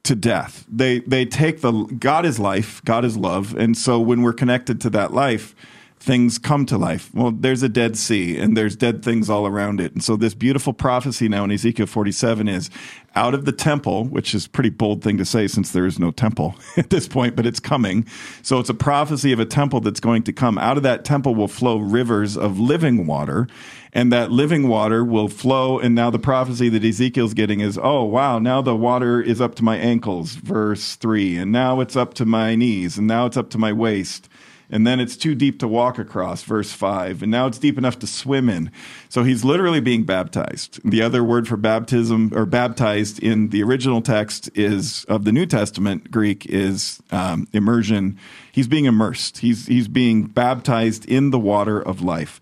[0.05, 0.67] to death.
[0.69, 4.81] They they take the God is life, God is love, and so when we're connected
[4.83, 5.55] to that life,
[6.01, 7.11] things come to life.
[7.13, 9.93] Well, there's a dead sea and there's dead things all around it.
[9.93, 12.71] And so this beautiful prophecy now in Ezekiel 47 is
[13.15, 15.99] out of the temple, which is a pretty bold thing to say since there is
[15.99, 18.07] no temple at this point, but it's coming.
[18.43, 20.57] So it's a prophecy of a temple that's going to come.
[20.57, 23.47] Out of that temple will flow rivers of living water,
[23.93, 25.79] and that living water will flow.
[25.79, 29.55] And now the prophecy that Ezekiel's getting is, oh, wow, now the water is up
[29.57, 33.37] to my ankles, verse 3, and now it's up to my knees, and now it's
[33.37, 34.31] up to my waist
[34.71, 37.99] and then it's too deep to walk across, verse 5, and now it's deep enough
[38.01, 38.71] to swim in.
[39.09, 40.81] So he's literally being baptized.
[40.89, 45.47] The other word for baptism or baptized in the original text is of the New
[45.47, 48.19] Testament Greek is um, immersion.
[48.53, 49.39] He's being immersed.
[49.39, 52.41] He's he's being baptized in the water of life.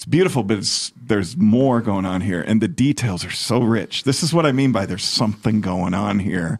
[0.00, 4.04] It's beautiful, but it's, there's more going on here, and the details are so rich.
[4.04, 6.58] This is what I mean by there's something going on here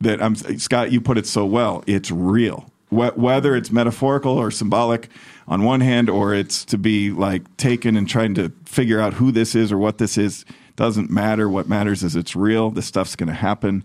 [0.00, 0.92] that I'm Scott.
[0.92, 1.82] You put it so well.
[1.88, 5.08] It's real, whether it's metaphorical or symbolic
[5.46, 9.32] on one hand, or it's to be like taken and trying to figure out who
[9.32, 10.44] this is or what this is.
[10.76, 11.48] Doesn't matter.
[11.48, 12.70] What matters is it's real.
[12.70, 13.82] This stuff's going to happen.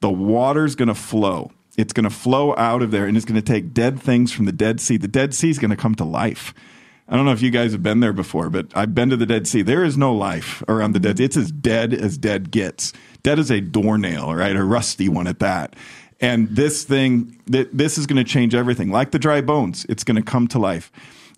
[0.00, 1.50] The water's going to flow.
[1.76, 4.44] It's going to flow out of there, and it's going to take dead things from
[4.46, 4.96] the Dead Sea.
[4.96, 6.54] The Dead Sea is going to come to life.
[7.08, 9.26] I don't know if you guys have been there before, but I've been to the
[9.26, 9.62] Dead Sea.
[9.62, 11.24] There is no life around the Dead Sea.
[11.24, 12.92] It's as dead as dead gets.
[13.22, 14.54] Dead as a doornail, right?
[14.54, 15.74] A rusty one at that.
[16.20, 18.90] And this thing, this is going to change everything.
[18.90, 20.90] Like the dry bones, it's going to come to life.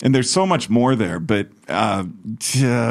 [0.02, 2.04] And there's so much more there, but uh,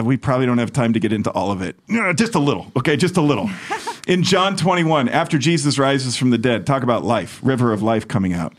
[0.03, 1.75] we probably don't have time to get into all of it.
[2.15, 2.95] Just a little, okay?
[2.95, 3.49] Just a little.
[4.07, 8.07] In John 21, after Jesus rises from the dead, talk about life, river of life
[8.07, 8.53] coming out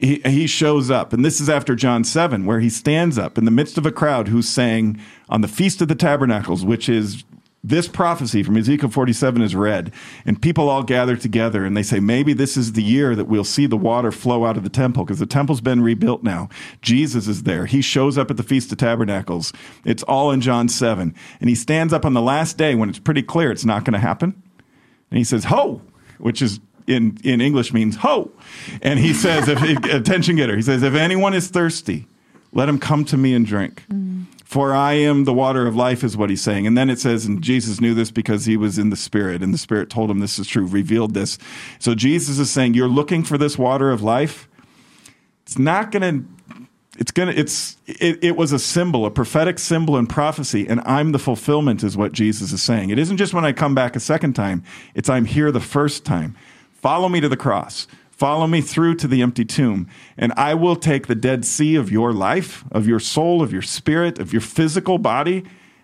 [0.00, 1.12] he, he shows up.
[1.12, 3.92] And this is after John 7, where he stands up in the midst of a
[3.92, 7.22] crowd who's saying, on the Feast of the Tabernacles, which is
[7.62, 9.92] this prophecy from Ezekiel 47 is read,
[10.24, 13.44] and people all gather together and they say, maybe this is the year that we'll
[13.44, 16.48] see the water flow out of the temple because the temple's been rebuilt now.
[16.80, 17.66] Jesus is there.
[17.66, 19.52] He shows up at the Feast of Tabernacles.
[19.84, 21.14] It's all in John 7.
[21.40, 23.92] And he stands up on the last day when it's pretty clear it's not going
[23.92, 24.42] to happen.
[25.10, 25.82] And he says, Ho!
[26.18, 28.30] Which is in, in English means ho.
[28.82, 32.06] And he says, if, attention getter, he says, if anyone is thirsty,
[32.52, 33.84] let him come to me and drink.
[33.88, 34.24] Mm.
[34.50, 36.66] For I am the water of life, is what he's saying.
[36.66, 39.54] And then it says, and Jesus knew this because he was in the Spirit, and
[39.54, 41.38] the Spirit told him this is true, revealed this.
[41.78, 44.48] So Jesus is saying, You're looking for this water of life.
[45.42, 46.58] It's not going to
[46.98, 51.12] it's gonna it's it, it was a symbol a prophetic symbol and prophecy and i'm
[51.12, 54.00] the fulfillment is what jesus is saying it isn't just when i come back a
[54.00, 54.62] second time
[54.94, 56.36] it's i'm here the first time
[56.80, 57.86] Follow me to the cross.
[58.20, 61.90] Follow me through to the empty tomb, and I will take the dead sea of
[61.90, 65.42] your life, of your soul, of your spirit, of your physical body,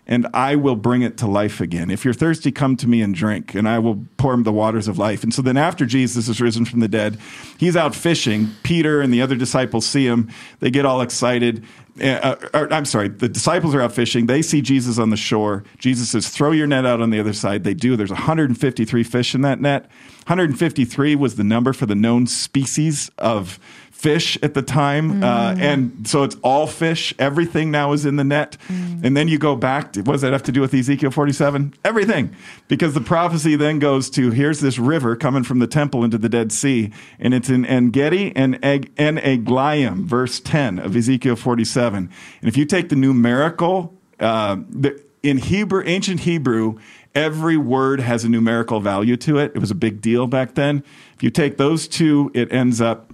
[0.09, 1.91] and I will bring it to life again.
[1.91, 4.87] If you're thirsty, come to me and drink, and I will pour him the waters
[4.87, 5.21] of life.
[5.21, 7.17] And so then, after Jesus is risen from the dead,
[7.57, 8.47] he's out fishing.
[8.63, 10.29] Peter and the other disciples see him.
[10.61, 11.65] They get all excited.
[12.01, 14.27] Uh, or, I'm sorry, the disciples are out fishing.
[14.27, 15.65] They see Jesus on the shore.
[15.77, 17.65] Jesus says, Throw your net out on the other side.
[17.65, 17.97] They do.
[17.97, 19.89] There's 153 fish in that net.
[20.27, 23.59] 153 was the number for the known species of
[23.97, 25.23] fish at the time.
[25.23, 25.57] Uh, mm.
[25.57, 27.15] Uh, and so it's all fish.
[27.17, 28.55] Everything now is in the net.
[28.67, 29.03] Mm.
[29.03, 29.93] And then you go back.
[29.93, 31.73] To, what does that have to do with Ezekiel 47?
[31.83, 32.35] Everything.
[32.67, 36.29] Because the prophecy then goes to here's this river coming from the temple into the
[36.29, 36.91] Dead Sea.
[37.19, 42.11] And it's in Engedi and Eg- Eglaim, verse 10 of Ezekiel 47.
[42.41, 46.77] And if you take the numerical, uh, the, in Hebrew, ancient Hebrew,
[47.15, 49.53] every word has a numerical value to it.
[49.55, 50.83] It was a big deal back then.
[51.15, 53.06] If you take those two, it ends up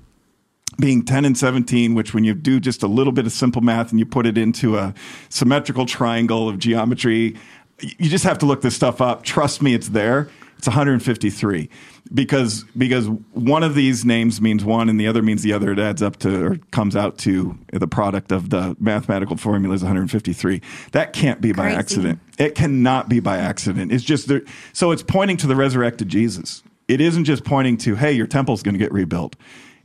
[0.77, 3.91] being 10 and 17, which when you do just a little bit of simple math
[3.91, 4.93] and you put it into a
[5.29, 7.35] symmetrical triangle of geometry,
[7.79, 9.23] you just have to look this stuff up.
[9.23, 10.29] Trust me, it's there.
[10.57, 11.69] It's 153
[12.13, 15.73] because because one of these names means one and the other means the other.
[15.73, 19.81] It adds up to or comes out to the product of the mathematical formula is
[19.81, 20.61] 153.
[20.93, 21.77] That can't be by Crazy.
[21.77, 22.19] accident.
[22.37, 23.91] It cannot be by accident.
[23.91, 24.43] It's just there.
[24.71, 26.63] So it's pointing to the resurrected Jesus.
[26.87, 29.35] It isn't just pointing to hey, your temple's going to get rebuilt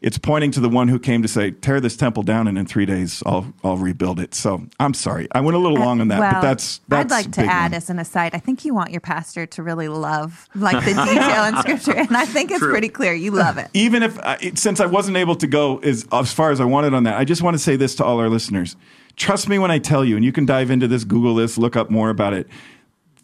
[0.00, 2.66] it's pointing to the one who came to say, "Tear this temple down, and in
[2.66, 6.00] three days I'll I'll rebuild it." So I'm sorry, I went a little uh, long
[6.00, 7.74] on that, well, but that's, that's I'd like to add one.
[7.74, 8.34] as an aside.
[8.34, 12.16] I think you want your pastor to really love like the detail in Scripture, and
[12.16, 12.70] I think it's True.
[12.70, 13.68] pretty clear you love it.
[13.74, 16.94] Even if uh, since I wasn't able to go as as far as I wanted
[16.94, 18.76] on that, I just want to say this to all our listeners.
[19.16, 21.74] Trust me when I tell you, and you can dive into this, Google this, look
[21.74, 22.46] up more about it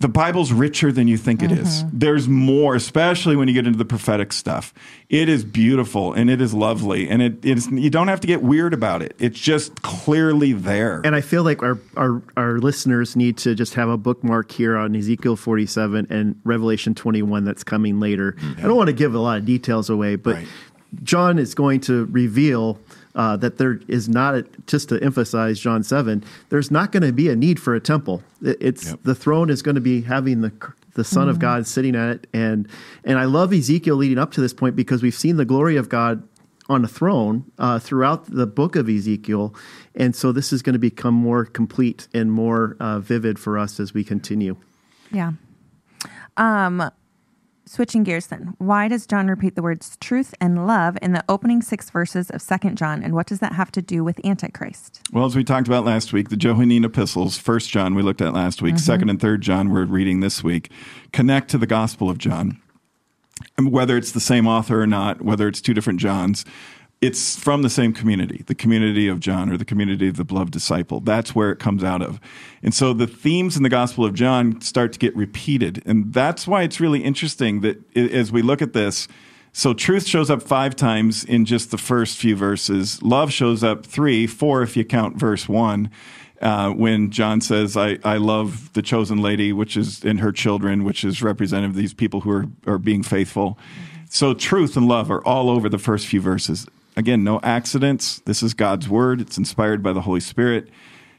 [0.01, 1.63] the Bible's richer than you think it mm-hmm.
[1.63, 1.85] is.
[1.93, 4.75] There's more, especially when you get into the prophetic stuff.
[5.09, 8.43] It is beautiful and it is lovely, and it is you don't have to get
[8.43, 9.15] weird about it.
[9.19, 11.01] It's just clearly there.
[11.05, 14.77] And I feel like our our, our listeners need to just have a bookmark here
[14.77, 18.33] on Ezekiel 47 and Revelation 21 that's coming later.
[18.33, 18.61] Mm-hmm.
[18.61, 20.49] I don't want to give a lot of details away, but right.
[21.03, 22.79] John is going to reveal
[23.15, 26.25] uh, that there is not a, just to emphasize John seven.
[26.49, 28.23] There's not going to be a need for a temple.
[28.43, 29.01] It, it's yep.
[29.03, 30.53] the throne is going to be having the
[30.95, 31.31] the Son mm-hmm.
[31.31, 32.69] of God sitting at it, and
[33.05, 35.89] and I love Ezekiel leading up to this point because we've seen the glory of
[35.89, 36.27] God
[36.69, 39.55] on a throne uh, throughout the book of Ezekiel,
[39.95, 43.79] and so this is going to become more complete and more uh, vivid for us
[43.79, 44.57] as we continue.
[45.11, 45.33] Yeah.
[46.37, 46.91] Um,
[47.67, 51.63] switching gears then, why does John repeat the words truth and love in the opening
[51.63, 55.01] six verses of Second John, and what does that have to do with Antichrist?
[55.13, 58.35] Well, as we talked about last week, the Johannine epistles, First John we looked at
[58.35, 58.85] last week, mm-hmm.
[58.85, 60.71] Second and Third John we're reading this week,
[61.13, 62.61] connect to the Gospel of John.
[63.59, 66.45] And whether it's the same author or not, whether it's two different Johns,
[67.05, 70.53] it's from the same community, the community of John or the community of the beloved
[70.53, 71.01] disciple.
[71.01, 72.19] That's where it comes out of.
[72.63, 75.83] And so the themes in the Gospel of John start to get repeated.
[75.85, 79.07] And that's why it's really interesting that as we look at this,
[79.53, 83.03] so truth shows up five times in just the first few verses.
[83.03, 85.91] Love shows up three, four if you count verse one.
[86.41, 90.85] Uh, when John says, I, I love the chosen lady, which is in her children,
[90.85, 93.59] which is representative of these people who are, are being faithful.
[94.11, 96.67] So truth and love are all over the first few verses.
[96.97, 98.21] Again, no accidents.
[98.25, 99.21] This is God's word.
[99.21, 100.69] It's inspired by the Holy Spirit.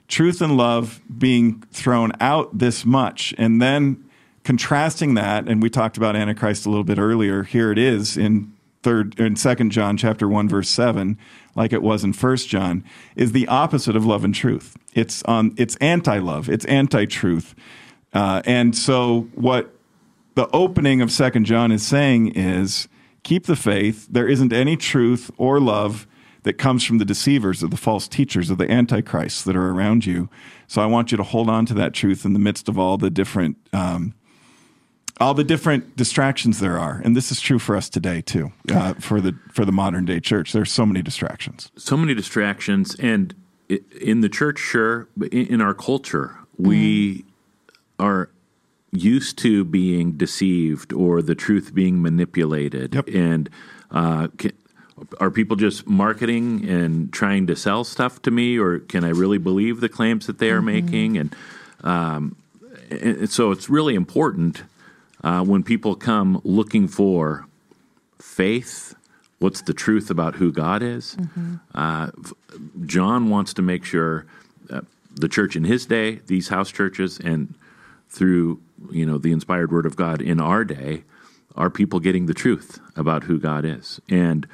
[0.08, 3.34] Truth and love being thrown out this much.
[3.38, 4.04] And then
[4.44, 7.44] contrasting that, and we talked about Antichrist a little bit earlier.
[7.44, 11.18] Here it is in third in second John chapter one, verse seven,
[11.56, 12.84] like it was in first John,
[13.16, 14.78] is the opposite of love and truth.
[14.94, 17.56] It's on it's anti-love, it's anti-truth.
[18.14, 19.74] Uh, and so what
[20.36, 22.88] the opening of second John is saying is
[23.26, 24.08] keep the faith.
[24.10, 26.08] There isn't any truth or love
[26.44, 30.06] that comes from the deceivers of the false teachers of the antichrists that are around
[30.06, 30.30] you.
[30.68, 32.98] So I want you to hold on to that truth in the midst of all
[32.98, 34.14] the different um,
[35.20, 38.52] all the different distractions there are, and this is true for us today too.
[38.70, 41.72] Uh, for the for the modern day church, there's so many distractions.
[41.78, 43.34] So many distractions, and
[44.02, 47.26] in the church, sure, but in our culture, we mm.
[47.98, 48.30] are
[48.96, 52.96] used to being deceived or the truth being manipulated.
[52.96, 53.08] Yep.
[53.10, 53.50] And
[53.92, 54.54] uh, can,
[55.20, 59.38] are people just marketing and trying to sell stuff to me, or can I really
[59.38, 60.66] believe the claims that they are mm-hmm.
[60.66, 61.18] making?
[61.18, 61.36] And,
[61.84, 62.36] um,
[62.90, 64.64] and, so it's really important
[65.24, 67.46] uh, when people come looking for
[68.20, 68.96] faith.
[69.40, 71.16] What's the truth about who God is?
[71.20, 71.56] Mm-hmm.
[71.74, 72.12] Uh,
[72.86, 74.26] John wants to make sure
[75.16, 77.56] the church in his day, these house churches, and
[78.10, 81.04] through you know the inspired word of God in our day
[81.56, 84.48] are people getting the truth about who God is, and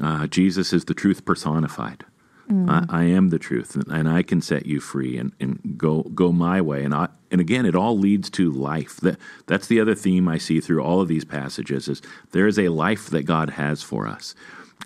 [0.00, 2.04] uh, Jesus is the truth personified.
[2.50, 2.68] Mm.
[2.90, 6.02] I, I, am the truth, and, and, I can set you free and, and go
[6.02, 6.82] go my way.
[6.82, 8.96] And I, and again, it all leads to life.
[8.96, 12.58] That that's the other theme I see through all of these passages is there is
[12.58, 14.34] a life that God has for us,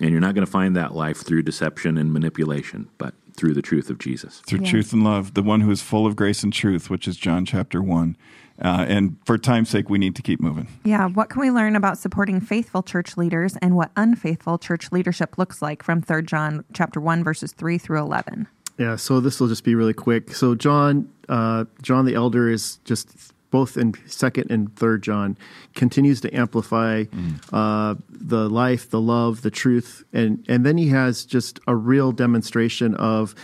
[0.01, 3.63] and you're not going to find that life through deception and manipulation, but through the
[3.63, 4.41] truth of Jesus.
[4.47, 4.71] Through yeah.
[4.71, 7.45] truth and love, the one who is full of grace and truth, which is John
[7.45, 8.17] chapter 1.
[8.63, 10.69] Uh, and for time's sake, we need to keep moving.
[10.85, 11.09] Yeah.
[11.09, 15.61] What can we learn about supporting faithful church leaders and what unfaithful church leadership looks
[15.61, 18.49] like from 3 John chapter 1, verses 3 through 11?
[18.79, 20.35] Yeah, so this will just be really quick.
[20.35, 25.39] So John, uh, John the elder is just both in second and third John,
[25.75, 27.41] continues to amplify mm.
[27.53, 32.13] uh, the life, the love, the truth, and and then he has just a real
[32.13, 33.35] demonstration of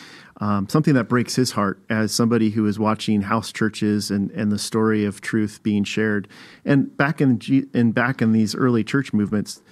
[0.43, 4.51] um, something that breaks his heart as somebody who is watching house churches and, and
[4.51, 6.27] the story of truth being shared.
[6.65, 7.41] And back in
[7.73, 9.63] in back in these early church movements,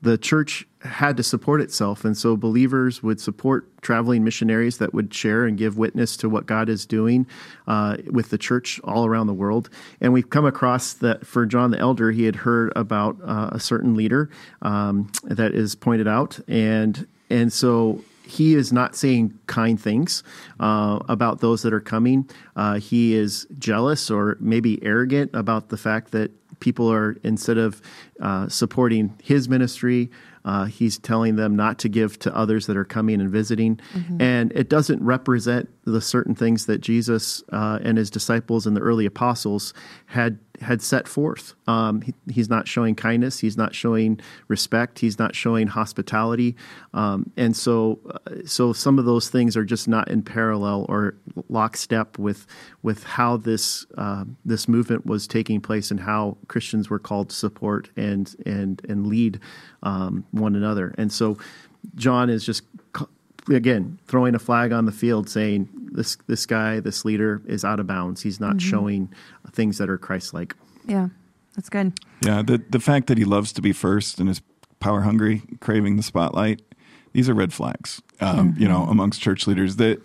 [0.00, 2.06] the church had to support itself.
[2.06, 6.46] And so believers would support traveling missionaries that would share and give witness to what
[6.46, 7.26] God is doing
[7.66, 9.68] uh, with the church all around the world.
[10.00, 13.60] And we've come across that for John the Elder, he had heard about uh, a
[13.60, 14.30] certain leader
[14.62, 16.40] um, that is pointed out.
[16.48, 20.22] And, and so he is not saying kind things
[20.58, 22.28] uh, about those that are coming.
[22.56, 27.82] Uh, he is jealous or maybe arrogant about the fact that people are instead of
[28.20, 30.10] uh, supporting his ministry
[30.44, 34.20] uh, he's telling them not to give to others that are coming and visiting mm-hmm.
[34.20, 38.80] and it doesn't represent the certain things that jesus uh, and his disciples and the
[38.80, 39.74] early apostles
[40.06, 41.54] had had set forth.
[41.66, 43.40] Um, he, he's not showing kindness.
[43.40, 44.98] He's not showing respect.
[44.98, 46.56] He's not showing hospitality.
[46.92, 51.16] Um, and so, uh, so some of those things are just not in parallel or
[51.48, 52.46] lockstep with
[52.82, 57.36] with how this uh, this movement was taking place and how Christians were called to
[57.36, 59.40] support and and and lead
[59.82, 60.94] um, one another.
[60.98, 61.38] And so,
[61.96, 62.62] John is just
[63.48, 67.80] again throwing a flag on the field saying this this guy this leader is out
[67.80, 68.22] of bounds.
[68.22, 68.70] He's not mm-hmm.
[68.70, 69.14] showing
[69.52, 70.54] things that are christ-like.
[70.86, 71.08] Yeah
[71.54, 71.98] that's good.
[72.24, 74.40] Yeah the the fact that he loves to be first and is
[74.80, 76.60] power hungry craving the spotlight
[77.12, 78.62] these are red flags um, mm-hmm.
[78.62, 79.76] you know amongst church leaders.
[79.76, 80.02] That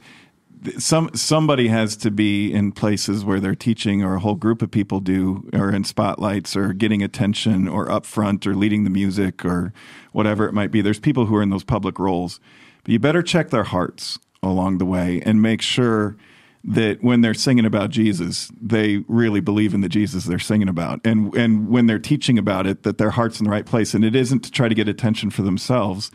[0.78, 4.72] some somebody has to be in places where they're teaching or a whole group of
[4.72, 9.46] people do or in spotlights or getting attention or up front or leading the music
[9.46, 9.74] or
[10.12, 10.82] whatever it might be.
[10.82, 12.40] There's people who are in those public roles.
[12.40, 16.16] but you better check their hearts along the way and make sure
[16.64, 21.00] that when they're singing about Jesus, they really believe in the Jesus they're singing about.
[21.06, 23.94] And and when they're teaching about it, that their heart's in the right place.
[23.94, 26.12] And it isn't to try to get attention for themselves.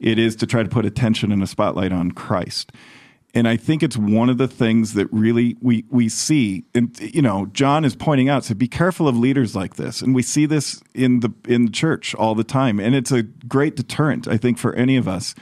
[0.00, 2.72] It is to try to put attention and a spotlight on Christ.
[3.36, 6.64] And I think it's one of the things that really we we see.
[6.74, 10.02] And you know, John is pointing out, so be careful of leaders like this.
[10.02, 12.80] And we see this in the in the church all the time.
[12.80, 15.36] And it's a great deterrent, I think, for any of us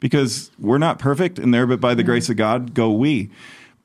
[0.00, 3.30] because we're not perfect and there, but by the grace of God, go we.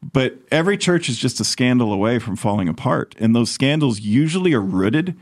[0.02, 3.16] But every church is just a scandal away from falling apart.
[3.20, 5.16] And those scandals usually are rooted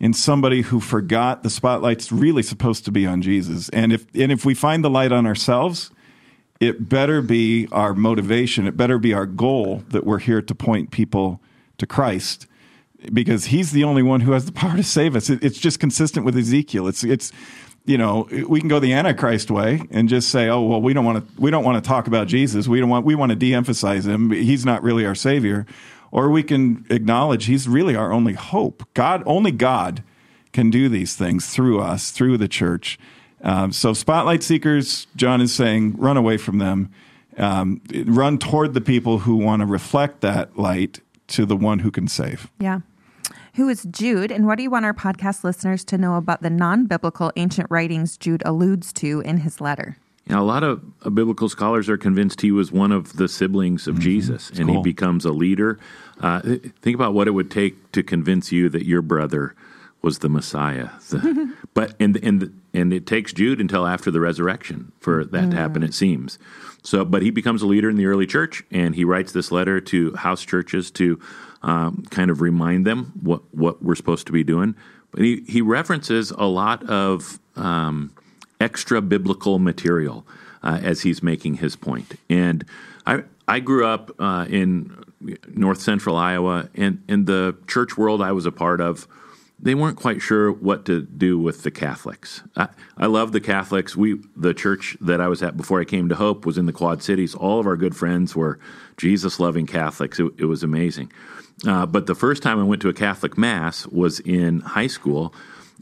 [0.00, 3.68] in somebody who forgot the spotlight's really supposed to be on Jesus.
[3.70, 5.90] And if and if we find the light on ourselves,
[6.60, 10.90] it better be our motivation, it better be our goal that we're here to point
[10.90, 11.40] people
[11.78, 12.46] to Christ
[13.12, 15.30] because he's the only one who has the power to save us.
[15.30, 16.88] It, it's just consistent with Ezekiel.
[16.88, 17.32] It's it's
[17.84, 21.04] you know we can go the Antichrist way and just say, oh well, we don't
[21.04, 22.66] want to we don't want to talk about Jesus.
[22.66, 24.30] We don't want we want to de-emphasize him.
[24.30, 25.66] He's not really our savior.
[26.10, 28.86] Or we can acknowledge he's really our only hope.
[28.94, 30.04] God only God
[30.52, 32.98] can do these things through us, through the church.
[33.42, 36.92] Um, so spotlight seekers, John is saying, run away from them.
[37.36, 41.90] Um, run toward the people who want to reflect that light to the one who
[41.90, 42.48] can save.
[42.60, 42.80] Yeah.
[43.54, 46.50] Who is Jude, and what do you want our podcast listeners to know about the
[46.50, 49.96] non biblical ancient writings Jude alludes to in his letter?
[50.26, 53.28] You know, a lot of uh, biblical scholars are convinced he was one of the
[53.28, 54.76] siblings of Jesus, and cool.
[54.78, 55.78] he becomes a leader.
[56.20, 56.40] Uh,
[56.82, 59.54] think about what it would take to convince you that your brother
[60.02, 60.88] was the Messiah.
[61.10, 65.56] The- but and and and it takes Jude until after the resurrection for that to
[65.56, 65.84] happen.
[65.84, 66.40] It seems.
[66.82, 69.80] So, but he becomes a leader in the early church, and he writes this letter
[69.80, 71.20] to house churches to
[71.64, 74.76] um, kind of remind them what what we're supposed to be doing.
[75.10, 78.12] But he he references a lot of um,
[78.60, 80.26] extra biblical material
[80.62, 82.18] uh, as he's making his point.
[82.28, 82.64] And
[83.06, 85.04] I I grew up uh, in
[85.48, 89.08] north central Iowa, and in the church world I was a part of,
[89.58, 92.42] they weren't quite sure what to do with the Catholics.
[92.56, 93.96] I, I love the Catholics.
[93.96, 96.74] We the church that I was at before I came to Hope was in the
[96.74, 97.34] Quad Cities.
[97.34, 98.58] All of our good friends were
[98.98, 100.20] Jesus loving Catholics.
[100.20, 101.10] It, it was amazing.
[101.66, 105.34] Uh, but the first time I went to a Catholic mass was in high school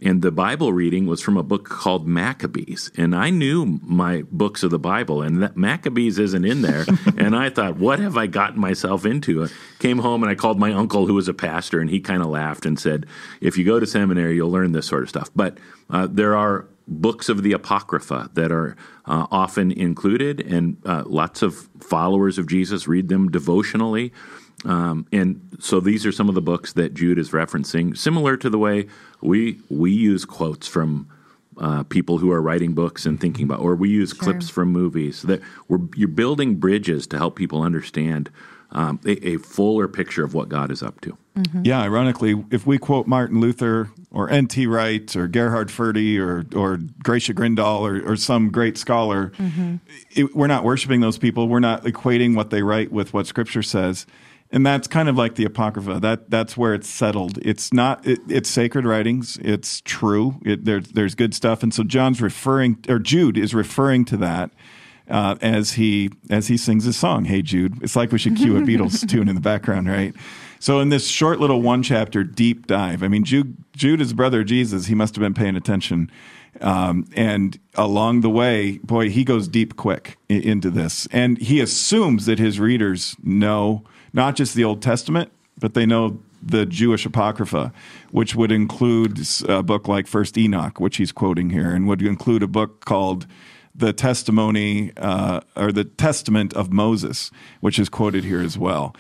[0.05, 2.91] and the Bible reading was from a book called Maccabees.
[2.97, 6.85] And I knew my books of the Bible, and that Maccabees isn't in there.
[7.17, 9.45] and I thought, what have I gotten myself into?
[9.45, 9.49] I
[9.79, 12.29] came home and I called my uncle, who was a pastor, and he kind of
[12.29, 13.07] laughed and said,
[13.41, 15.31] if you go to seminary, you'll learn this sort of stuff.
[15.37, 15.59] But
[15.89, 21.43] uh, there are books of the Apocrypha that are uh, often included, and uh, lots
[21.43, 24.13] of followers of Jesus read them devotionally.
[24.65, 28.49] Um, and so these are some of the books that Jude is referencing, similar to
[28.49, 28.87] the way
[29.21, 31.09] we we use quotes from
[31.59, 35.23] uh, people who are writing books and thinking about, or we use clips from movies.
[35.23, 38.31] That we're you're building bridges to help people understand
[38.71, 41.17] um, a, a fuller picture of what God is up to.
[41.65, 44.67] Yeah, ironically, if we quote Martin Luther or N.T.
[44.67, 49.33] Wright or Gerhard Forde or or Gracia Grindal or, or some great scholar,
[50.15, 51.49] it, we're not worshiping those people.
[51.49, 54.07] We're not equating what they write with what Scripture says,
[54.53, 55.99] and that's kind of like the Apocrypha.
[56.01, 57.39] That that's where it's settled.
[57.43, 58.07] It's not.
[58.07, 59.39] It, it's sacred writings.
[59.43, 60.41] It's true.
[60.45, 64.51] It, there, there's good stuff, and so John's referring or Jude is referring to that.
[65.11, 68.57] Uh, as he as he sings his song, "Hey Jude," it's like we should cue
[68.57, 70.15] a Beatles tune in the background, right?
[70.61, 74.45] So in this short little one chapter deep dive, I mean, Jude, Jude is brother
[74.45, 74.87] Jesus.
[74.87, 76.09] He must have been paying attention.
[76.61, 81.09] Um, and along the way, boy, he goes deep quick into this.
[81.11, 83.83] And he assumes that his readers know
[84.13, 87.73] not just the Old Testament, but they know the Jewish Apocrypha,
[88.11, 92.43] which would include a book like First Enoch, which he's quoting here, and would include
[92.43, 93.27] a book called
[93.75, 98.95] the testimony uh, or the testament of Moses, which is quoted here as well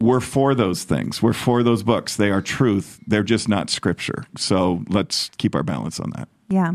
[0.00, 1.22] we're for those things.
[1.22, 2.16] We're for those books.
[2.16, 3.00] They are truth.
[3.06, 4.26] They're just not scripture.
[4.36, 6.28] So let's keep our balance on that.
[6.48, 6.72] Yeah.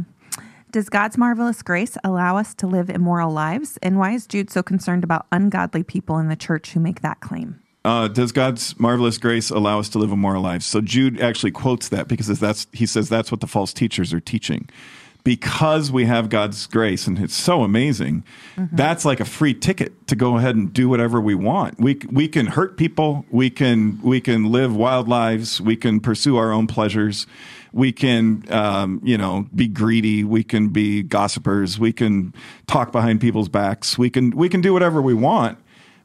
[0.72, 3.80] Does God's marvelous grace allow us to live immoral lives?
[3.82, 7.22] And why is Jude so concerned about ungodly people in the church who make that
[7.22, 7.60] claim?
[7.84, 10.68] Uh, does God's marvelous grace allow us to live immoral lives?
[10.68, 14.20] So Jude actually quotes that because that's he says that's what the false teachers are
[14.20, 14.70] teaching.
[15.24, 18.24] Because we have God's grace and it's so amazing,
[18.72, 21.80] that's like a free ticket to go ahead and do whatever we want.
[21.80, 26.38] We we can hurt people, we can we can live wild lives, we can pursue
[26.38, 27.28] our own pleasures,
[27.72, 32.34] we can um, you know be greedy, we can be gossipers, we can
[32.68, 35.58] talk behind people's backs, we can we can do whatever we want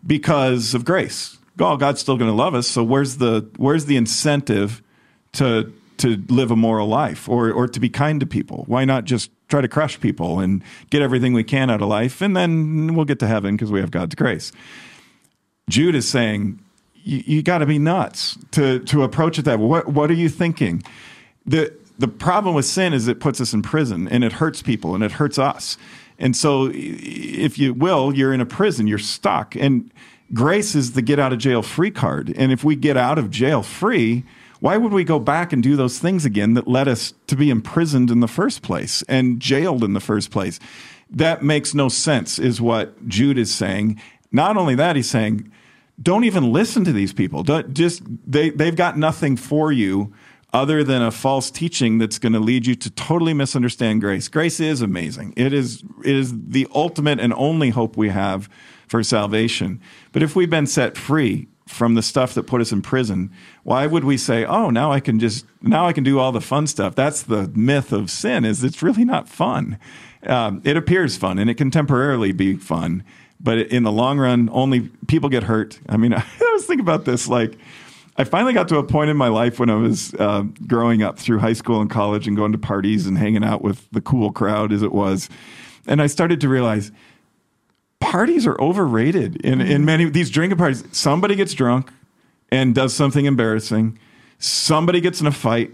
[0.07, 1.39] because of grace.
[1.59, 2.67] Oh, God's still going to love us.
[2.67, 4.83] So where's the where's the incentive
[5.35, 8.65] to to live a moral life or or to be kind to people?
[8.67, 12.21] Why not just try to crush people and get everything we can out of life,
[12.21, 14.53] and then we'll get to heaven because we have God's grace.
[15.69, 16.59] Jude is saying
[17.05, 19.67] you, you got to be nuts to to approach it that way.
[19.67, 20.83] What what are you thinking?
[21.47, 24.95] The the problem with sin is it puts us in prison and it hurts people
[24.95, 25.77] and it hurts us.
[26.19, 29.55] And so if you will, you're in a prison, you're stuck.
[29.55, 29.93] And
[30.33, 32.33] grace is the get out of jail free card.
[32.37, 34.25] And if we get out of jail free,
[34.59, 37.51] why would we go back and do those things again that led us to be
[37.51, 40.59] imprisoned in the first place and jailed in the first place?
[41.15, 44.01] that makes no sense, is what Jude is saying.
[44.33, 45.51] Not only that, he's saying,
[46.03, 47.43] don't even listen to these people.
[47.45, 50.13] Don't, just they they've got nothing for you
[50.55, 54.29] other than a false teaching that's going to lead you to totally misunderstand grace.
[54.29, 55.35] Grace is amazing.
[55.37, 58.49] It is it is the ultimate and only hope we have
[58.87, 59.81] for salvation.
[60.13, 63.33] But if we've been set free from the stuff that put us in prison,
[63.65, 66.41] why would we say, "Oh, now I can just now I can do all the
[66.41, 66.95] fun stuff"?
[66.95, 68.45] That's the myth of sin.
[68.45, 69.77] Is it's really not fun.
[70.25, 73.03] Um, it appears fun, and it can temporarily be fun,
[73.41, 75.81] but in the long run, only people get hurt.
[75.89, 77.59] I mean, I was thinking about this like.
[78.17, 81.19] I finally got to a point in my life when I was uh, growing up
[81.19, 84.31] through high school and college and going to parties and hanging out with the cool
[84.31, 85.29] crowd as it was.
[85.87, 86.93] And I started to realize
[87.99, 90.85] parties are overrated in, in many these drinking parties.
[90.93, 91.91] Somebody gets drunk
[92.51, 93.99] and does something embarrassing.
[94.39, 95.73] Somebody gets in a fight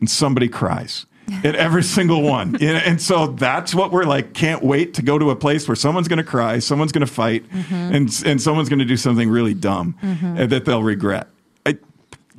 [0.00, 1.06] and somebody cries.
[1.42, 2.62] At every single one.
[2.62, 6.06] And, so that's what we're like, can't wait to go to a place where someone's
[6.06, 9.54] going to cry, someone's going to fight, and, and someone's going to do something really
[9.54, 11.28] dumb uh, that they'll regret.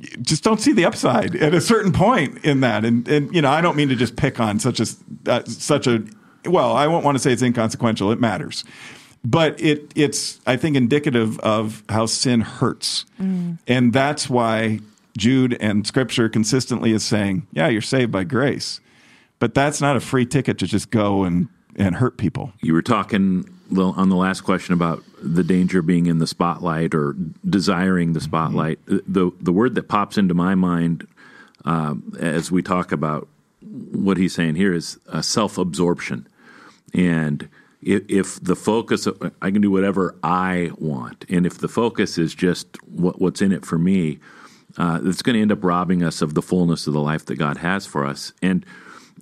[0.00, 2.84] I just don't see the upside at a certain point in that.
[2.84, 4.86] And, and you know, I don't mean to just pick on such a,
[5.26, 6.04] uh, such a,
[6.44, 8.12] well, I won't want to say it's inconsequential.
[8.12, 8.64] It matters
[9.26, 13.04] but it it's I think indicative of how sin hurts,
[13.66, 14.78] and that's why
[15.18, 18.80] Jude and Scripture consistently is saying, "Yeah, you're saved by grace,"
[19.40, 22.52] but that's not a free ticket to just go and and hurt people.
[22.62, 25.02] You were talking on the last question about
[25.34, 27.14] the danger of being in the spotlight or
[27.48, 28.78] desiring the spotlight.
[28.86, 31.06] The the word that pops into my mind
[31.64, 33.28] um, as we talk about
[33.60, 36.28] what he's saying here is uh, self absorption,
[36.94, 37.48] and
[37.82, 42.18] if, if the focus of, I can do whatever I want, and if the focus
[42.18, 44.18] is just what, what's in it for me,
[44.78, 47.36] uh, it's going to end up robbing us of the fullness of the life that
[47.36, 48.32] God has for us.
[48.42, 48.66] And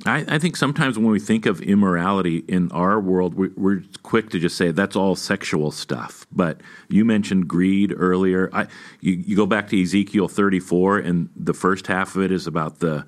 [0.06, 4.30] I, I think sometimes when we think of immorality in our world, we, we're quick
[4.30, 6.26] to just say that's all sexual stuff.
[6.32, 8.50] But you mentioned greed earlier.
[8.52, 8.66] I,
[9.00, 12.80] you, you go back to Ezekiel 34, and the first half of it is about
[12.80, 13.06] the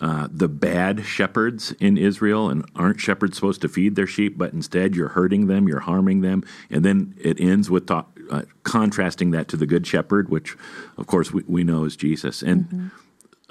[0.00, 4.52] uh, the bad shepherds in Israel, and aren't shepherds supposed to feed their sheep, but
[4.52, 9.30] instead you're hurting them, you're harming them, and then it ends with talk, uh, contrasting
[9.30, 10.56] that to the good shepherd, which
[10.96, 12.90] of course we, we know is Jesus, and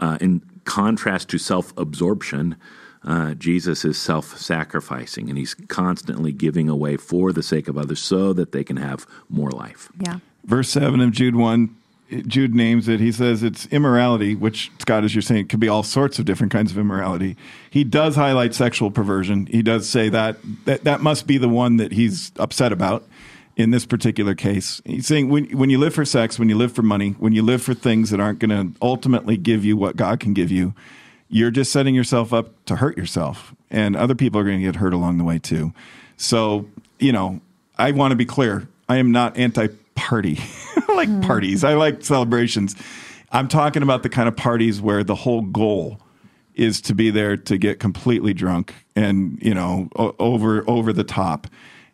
[0.02, 2.56] uh, in contrast to self-absorption.
[3.04, 8.34] Uh, Jesus is self-sacrificing, and he's constantly giving away for the sake of others, so
[8.34, 9.90] that they can have more life.
[10.00, 10.20] Yeah.
[10.44, 11.76] Verse 7 of Jude 1,
[12.28, 13.00] Jude names it.
[13.00, 16.26] He says it's immorality, which, Scott, as you're saying, it could be all sorts of
[16.26, 17.38] different kinds of immorality.
[17.70, 19.46] He does highlight sexual perversion.
[19.46, 23.08] He does say that that, that must be the one that he's upset about
[23.56, 24.82] in this particular case.
[24.86, 27.44] He's saying when, when you live for sex, when you live for money, when you
[27.44, 30.74] live for things that aren't going to ultimately give you what God can give you,
[31.30, 33.56] you're just setting yourself up to hurt yourself.
[33.70, 35.74] And other people are going to get hurt along the way too.
[36.18, 36.68] So,
[37.00, 37.42] you know,
[37.78, 38.68] I want to be clear.
[38.88, 40.38] I am not anti party.
[40.76, 41.22] I like hmm.
[41.22, 41.64] parties.
[41.64, 42.76] I like celebrations.
[43.32, 46.00] I'm talking about the kind of parties where the whole goal
[46.56, 51.48] is to be there to get completely drunk and you know over over the top.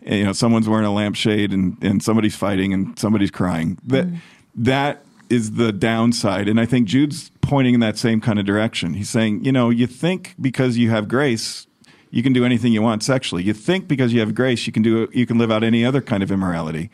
[0.08, 3.78] You know, someone's wearing a lampshade and and somebody's fighting and somebody's crying.
[3.86, 4.18] That mm.
[4.56, 6.48] that is the downside.
[6.48, 8.94] And I think Jude's pointing in that same kind of direction.
[8.94, 11.68] He's saying, you know, you think because you have grace,
[12.10, 13.44] you can do anything you want sexually.
[13.44, 16.02] You think because you have grace, you can do you can live out any other
[16.02, 16.90] kind of immorality.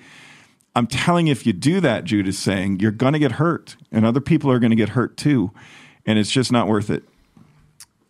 [0.76, 3.76] I'm telling you, if you do that, Jude is saying, you're going to get hurt,
[3.92, 5.52] and other people are going to get hurt too,
[6.04, 7.04] and it's just not worth it.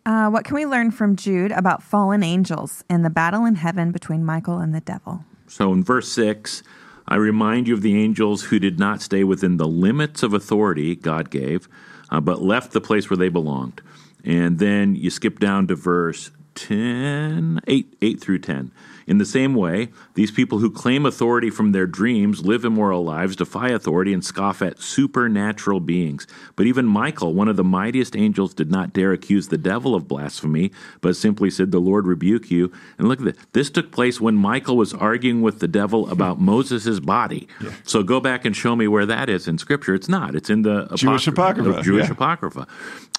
[0.06, 3.90] Uh, what can we learn from Jude about fallen angels and the battle in heaven
[3.90, 5.24] between Michael and the devil?
[5.46, 6.62] So in verse 6,
[7.08, 10.94] I remind you of the angels who did not stay within the limits of authority
[10.94, 11.68] God gave,
[12.10, 13.80] uh, but left the place where they belonged.
[14.24, 18.72] And then you skip down to verse 10, 8, 8 through 10.
[19.06, 23.36] In the same way, these people who claim authority from their dreams live immoral lives,
[23.36, 26.26] defy authority, and scoff at supernatural beings.
[26.56, 30.08] But even Michael, one of the mightiest angels, did not dare accuse the devil of
[30.08, 32.72] blasphemy, but simply said, The Lord rebuke you.
[32.98, 33.36] And look at this.
[33.52, 37.48] This took place when Michael was arguing with the devil about Moses' body.
[37.84, 39.94] So go back and show me where that is in Scripture.
[39.94, 40.34] It's not.
[40.34, 42.12] It's in the Jewish Apocrypha, the Jewish yeah.
[42.12, 42.66] Apocrypha.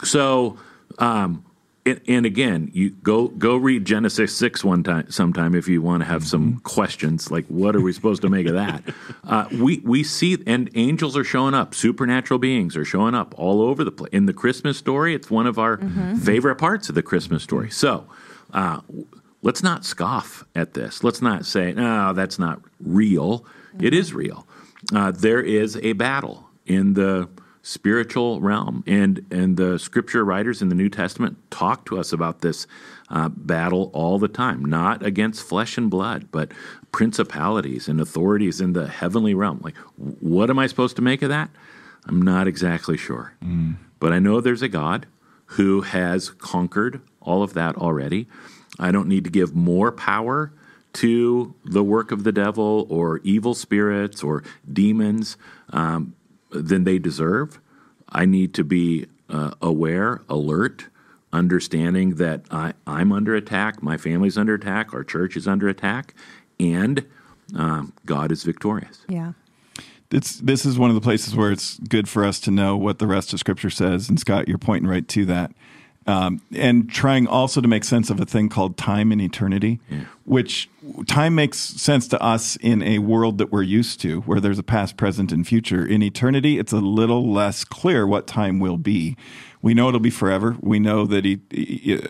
[0.04, 0.58] So,
[1.00, 1.44] um,
[1.86, 6.02] and, and again, you go go read Genesis six one time sometime if you want
[6.02, 8.84] to have some questions like what are we supposed to make of that?
[9.26, 13.60] Uh, we we see and angels are showing up, supernatural beings are showing up all
[13.60, 14.12] over the place.
[14.14, 15.80] In the Christmas story, it's one of our
[16.22, 17.72] favorite parts of the Christmas story.
[17.72, 18.06] So.
[18.54, 18.82] Uh,
[19.46, 21.04] Let's not scoff at this.
[21.04, 23.46] Let's not say, no, that's not real.
[23.80, 24.48] It is real.
[24.92, 27.30] Uh, there is a battle in the
[27.66, 28.84] spiritual realm.
[28.86, 32.68] And, and the scripture writers in the New Testament talk to us about this
[33.10, 36.52] uh, battle all the time, not against flesh and blood, but
[36.92, 39.62] principalities and authorities in the heavenly realm.
[39.64, 41.50] Like, what am I supposed to make of that?
[42.06, 43.34] I'm not exactly sure.
[43.44, 43.78] Mm.
[44.00, 45.08] But I know there's a God
[45.46, 48.28] who has conquered all of that already.
[48.78, 50.54] I don't need to give more power
[50.94, 55.36] to the work of the devil or evil spirits or demons
[55.72, 56.14] um,
[56.62, 57.60] than they deserve.
[58.10, 60.88] I need to be uh, aware, alert,
[61.34, 66.14] understanding that I, am under attack, my family's under attack, our church is under attack,
[66.60, 67.06] and
[67.56, 69.06] um, God is victorious.
[69.10, 69.34] Yeah.
[70.12, 73.00] It's, this is one of the places where it's good for us to know what
[73.00, 74.08] the rest of Scripture says.
[74.08, 75.52] And Scott, you're pointing right to that
[76.08, 80.06] um, and trying also to make sense of a thing called time and eternity, yeah.
[80.26, 80.70] which
[81.08, 84.64] time makes sense to us in a world that we're used to, where there's a
[84.64, 85.86] past, present, and future.
[85.86, 89.18] In eternity, it's a little less clear what time will be.
[89.64, 90.58] We know it'll be forever.
[90.62, 91.42] We know that e-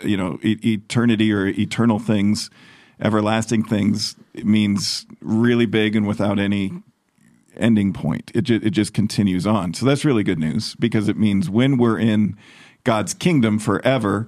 [0.03, 2.49] you know e- eternity or eternal things,
[2.99, 6.73] everlasting things, means really big and without any
[7.55, 8.29] ending point.
[8.35, 9.73] It ju- it just continues on.
[9.73, 12.35] So that's really good news because it means when we're in
[12.85, 14.27] God's kingdom forever.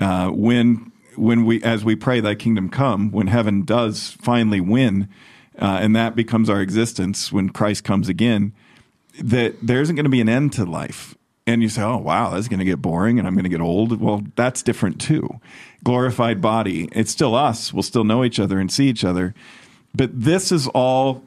[0.00, 5.08] Uh, when when we as we pray, Thy kingdom come, when heaven does finally win,
[5.58, 8.52] uh, and that becomes our existence when Christ comes again,
[9.22, 11.14] that there isn't going to be an end to life.
[11.46, 13.60] And you say, "Oh, wow, that's going to get boring, and I'm going to get
[13.60, 15.40] old." Well, that's different too.
[15.84, 16.88] Glorified body.
[16.92, 17.72] It's still us.
[17.72, 19.34] We'll still know each other and see each other.
[19.94, 21.22] But this is all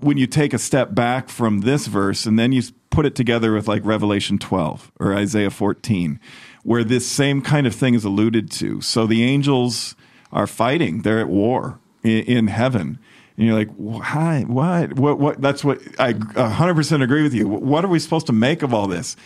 [0.00, 3.52] when you take a step back from this verse and then you put it together
[3.52, 6.18] with like Revelation 12 or Isaiah 14,
[6.62, 8.80] where this same kind of thing is alluded to.
[8.80, 9.94] So the angels
[10.32, 12.98] are fighting, they're at war in, in heaven.
[13.36, 14.44] And you're like, why?
[14.48, 14.94] What?
[14.94, 15.18] What?
[15.20, 15.40] What?
[15.40, 17.46] That's what I 100% agree with you.
[17.46, 19.16] What are we supposed to make of all this?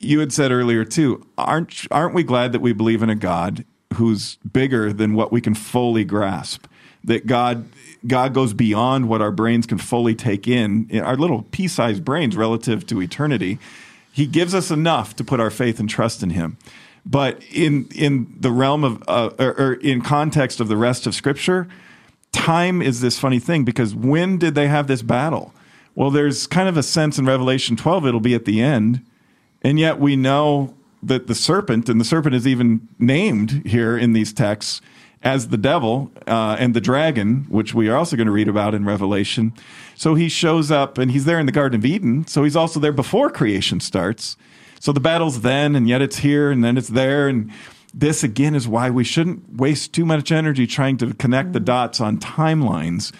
[0.00, 1.26] You had said earlier too.
[1.36, 5.42] Aren't aren't we glad that we believe in a God who's bigger than what we
[5.42, 6.66] can fully grasp?
[7.04, 7.66] That God
[8.06, 12.04] God goes beyond what our brains can fully take in, in our little pea sized
[12.04, 13.58] brains relative to eternity.
[14.12, 16.56] He gives us enough to put our faith and trust in Him.
[17.06, 21.14] But in, in the realm of, uh, or, or in context of the rest of
[21.14, 21.68] Scripture,
[22.32, 25.52] time is this funny thing because when did they have this battle?
[25.94, 29.04] Well, there's kind of a sense in Revelation 12 it'll be at the end.
[29.62, 34.12] And yet we know that the serpent, and the serpent is even named here in
[34.12, 34.80] these texts,
[35.24, 38.74] as the devil uh, and the dragon, which we are also going to read about
[38.74, 39.54] in Revelation.
[39.96, 42.26] So he shows up and he's there in the Garden of Eden.
[42.26, 44.36] So he's also there before creation starts.
[44.78, 47.26] So the battle's then, and yet it's here, and then it's there.
[47.26, 47.50] And
[47.94, 52.02] this, again, is why we shouldn't waste too much energy trying to connect the dots
[52.02, 53.10] on timelines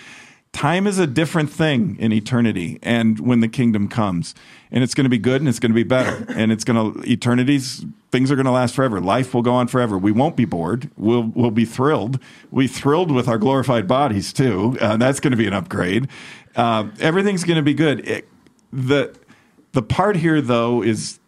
[0.55, 4.35] time is a different thing in eternity and when the kingdom comes.
[4.71, 6.25] And it's going to be good and it's going to be better.
[6.31, 9.01] And it's going to eternities things are going to last forever.
[9.01, 9.99] Life will go on forever.
[9.99, 10.89] We won't be bored.
[10.97, 12.21] We'll we'll be thrilled.
[12.51, 14.79] We thrilled with our glorified bodies too.
[14.81, 16.09] Uh, that's going to be an upgrade.
[16.55, 18.07] Uh, everything's going to be good.
[18.09, 18.29] It,
[18.73, 19.15] the
[19.73, 21.19] the part here though is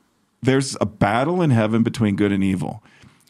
[0.42, 2.82] there's a battle in heaven between good and evil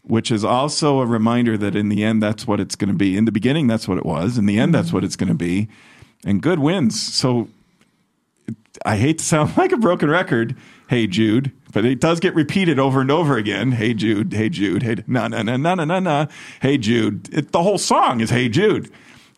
[0.06, 3.16] which is also a reminder that in the end, that's what it's going to be.
[3.16, 4.38] In the beginning, that's what it was.
[4.38, 5.06] In the end, that's what mm-hmm.
[5.06, 5.68] it's going to be.
[6.24, 7.00] And good wins.
[7.00, 7.48] So
[8.84, 10.56] I hate to sound like a broken record.
[10.88, 11.50] Hey, Jude.
[11.72, 13.72] But it does get repeated over and over again.
[13.72, 14.32] Hey, Jude.
[14.32, 14.84] Hey, Jude.
[14.84, 16.28] Hey, no, no, no, no, no, no, no.
[16.62, 17.28] Hey, Jude.
[17.34, 18.90] It, the whole song is Hey, Jude.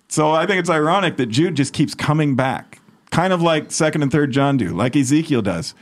[0.08, 4.02] So I think it's ironic that Jude just keeps coming back, kind of like second
[4.02, 5.74] and third John do, like Ezekiel does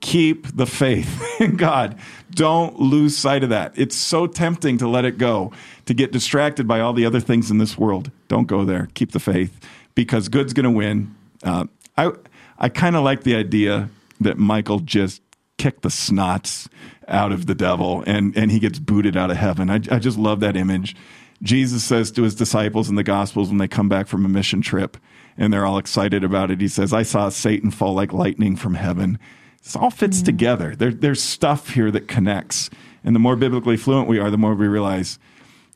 [0.00, 1.98] keep the faith in God.
[2.30, 3.72] Don't lose sight of that.
[3.76, 5.52] It's so tempting to let it go,
[5.86, 8.10] to get distracted by all the other things in this world.
[8.28, 8.88] Don't go there.
[8.94, 9.58] Keep the faith
[9.94, 11.14] because good's going to win.
[11.42, 11.64] Uh,
[11.96, 12.12] I
[12.58, 13.88] I kind of like the idea
[14.20, 15.22] that Michael just
[15.56, 16.68] kicked the snots
[17.08, 19.70] out of the devil and and he gets booted out of heaven.
[19.70, 20.94] I, I just love that image.
[21.42, 24.60] Jesus says to his disciples in the Gospels when they come back from a mission
[24.60, 24.96] trip
[25.36, 26.60] and they're all excited about it.
[26.60, 29.18] He says, I saw Satan fall like lightning from heaven.
[29.62, 30.26] This all fits mm-hmm.
[30.26, 30.76] together.
[30.76, 32.70] There, there's stuff here that connects.
[33.04, 35.18] And the more biblically fluent we are, the more we realize,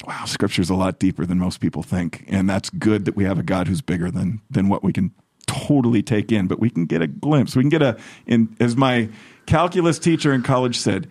[0.06, 2.24] wow, scripture's a lot deeper than most people think.
[2.28, 5.12] And that's good that we have a God who's bigger than, than what we can
[5.46, 7.54] totally take in, but we can get a glimpse.
[7.54, 9.08] We can get a, in, as my
[9.46, 11.10] calculus teacher in college said,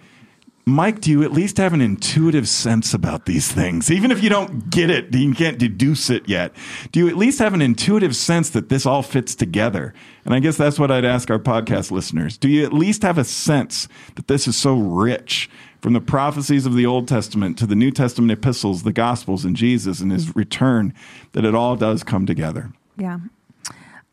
[0.65, 3.89] Mike, do you at least have an intuitive sense about these things?
[3.89, 6.53] Even if you don't get it, you can't deduce it yet.
[6.91, 9.93] Do you at least have an intuitive sense that this all fits together?
[10.23, 12.37] And I guess that's what I'd ask our podcast listeners.
[12.37, 15.49] Do you at least have a sense that this is so rich
[15.81, 19.55] from the prophecies of the Old Testament to the New Testament epistles, the Gospels, and
[19.55, 20.93] Jesus and his return,
[21.31, 22.71] that it all does come together?
[22.97, 23.17] Yeah.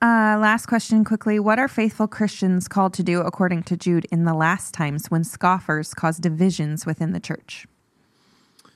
[0.00, 1.40] Uh, last question quickly.
[1.40, 5.24] What are faithful Christians called to do according to Jude in the last times when
[5.24, 7.66] scoffers cause divisions within the church?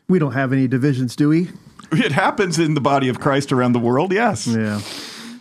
[0.09, 1.49] We don't have any divisions, do we?
[1.93, 4.49] It happens in the body of Christ around the world, yes.
[4.49, 4.81] Yeah.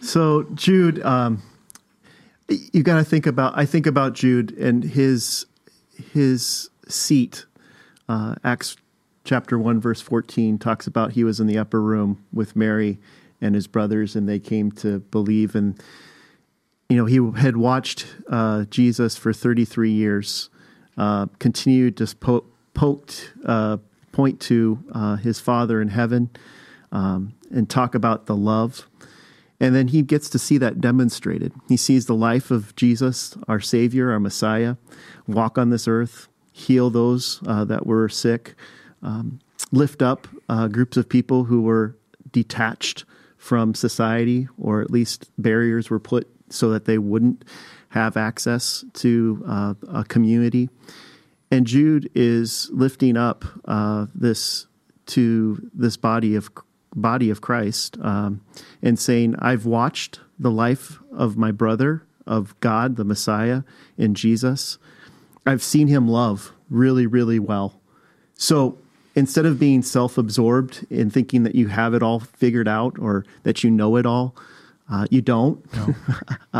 [0.01, 1.41] So Jude, um,
[2.47, 3.57] you got to think about.
[3.57, 5.45] I think about Jude and his
[6.13, 7.45] his seat.
[8.09, 8.75] Uh, Acts
[9.23, 12.99] chapter one verse fourteen talks about he was in the upper room with Mary
[13.41, 15.55] and his brothers, and they came to believe.
[15.55, 15.81] And
[16.89, 20.49] you know he had watched uh, Jesus for thirty three years,
[20.97, 23.77] uh, continued to po- poked uh,
[24.11, 26.29] point to uh, his Father in heaven,
[26.91, 28.87] um, and talk about the love
[29.61, 31.53] and then he gets to see that demonstrated.
[31.69, 34.75] He sees the life of Jesus, our Savior, our Messiah,
[35.27, 38.55] walk on this earth, heal those uh, that were sick,
[39.03, 39.39] um,
[39.71, 41.95] lift up uh, groups of people who were
[42.31, 43.05] detached
[43.41, 47.43] from society, or at least barriers were put so that they wouldn't
[47.89, 50.69] have access to uh, a community.
[51.49, 54.67] And Jude is lifting up uh, this
[55.07, 56.51] to this body of
[56.95, 58.41] body of Christ um,
[58.83, 63.63] and saying, I've watched the life of my brother, of God, the Messiah,
[63.97, 64.77] in Jesus.
[65.47, 67.81] I've seen him love really, really well.
[68.35, 68.77] So
[69.15, 73.25] instead of being self absorbed in thinking that you have it all figured out or
[73.43, 74.35] that you know it all,
[74.91, 75.73] uh, you don't.
[75.73, 75.95] No.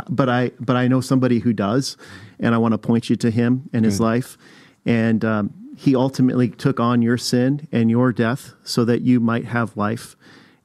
[0.09, 1.97] but I but I know somebody who does,
[2.39, 3.89] and I want to point you to him and Good.
[3.89, 4.37] his life.
[4.85, 9.45] And um, he ultimately took on your sin and your death so that you might
[9.45, 10.15] have life.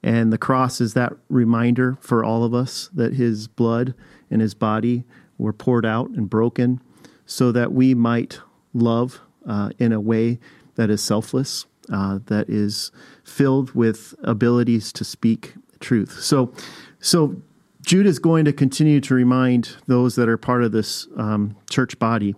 [0.03, 3.95] And the cross is that reminder for all of us that his blood
[4.31, 5.05] and his body
[5.39, 6.81] were poured out and broken
[7.27, 8.41] so that we might
[8.73, 10.39] love uh, in a way
[10.77, 12.91] that is selfless, uh, that is
[13.25, 16.21] filled with abilities to speak truth.
[16.21, 16.53] So,
[17.01, 17.37] so
[17.83, 21.99] Jude is going to continue to remind those that are part of this um, church
[21.99, 22.35] body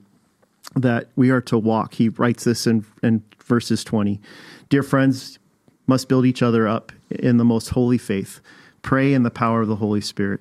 [0.77, 1.95] that we are to walk.
[1.95, 4.21] He writes this in, in verses 20.
[4.69, 5.39] Dear friends,
[5.87, 8.41] must build each other up in the most holy faith.
[8.83, 10.41] Pray in the power of the Holy Spirit.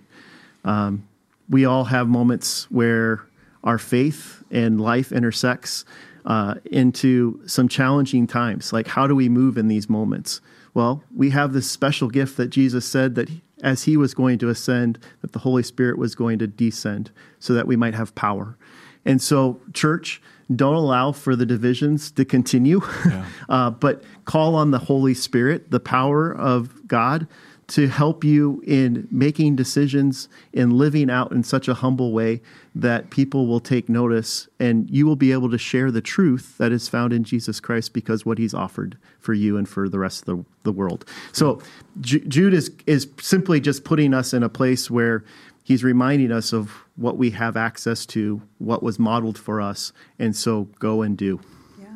[0.65, 1.07] Um,
[1.49, 3.25] we all have moments where
[3.63, 5.85] our faith and life intersects
[6.27, 8.71] uh, into some challenging times.
[8.71, 10.41] Like, how do we move in these moments?
[10.73, 13.29] Well, we have this special gift that Jesus said that
[13.63, 17.53] as he was going to ascend, that the Holy Spirit was going to descend so
[17.53, 18.57] that we might have power.
[19.05, 20.21] And so, church,
[20.53, 23.25] don't allow for the divisions to continue, yeah.
[23.47, 27.25] uh, but call on the Holy Spirit, the power of God,
[27.67, 32.41] to help you in making decisions and living out in such a humble way
[32.73, 36.71] that people will take notice and you will be able to share the truth that
[36.71, 40.21] is found in Jesus Christ because what he's offered for you and for the rest
[40.21, 41.03] of the, the world.
[41.33, 41.61] So
[41.99, 45.25] Jude is, is simply just putting us in a place where
[45.63, 50.33] he's reminding us of what we have access to, what was modeled for us, and
[50.33, 51.41] so go and do.
[51.77, 51.87] Yeah.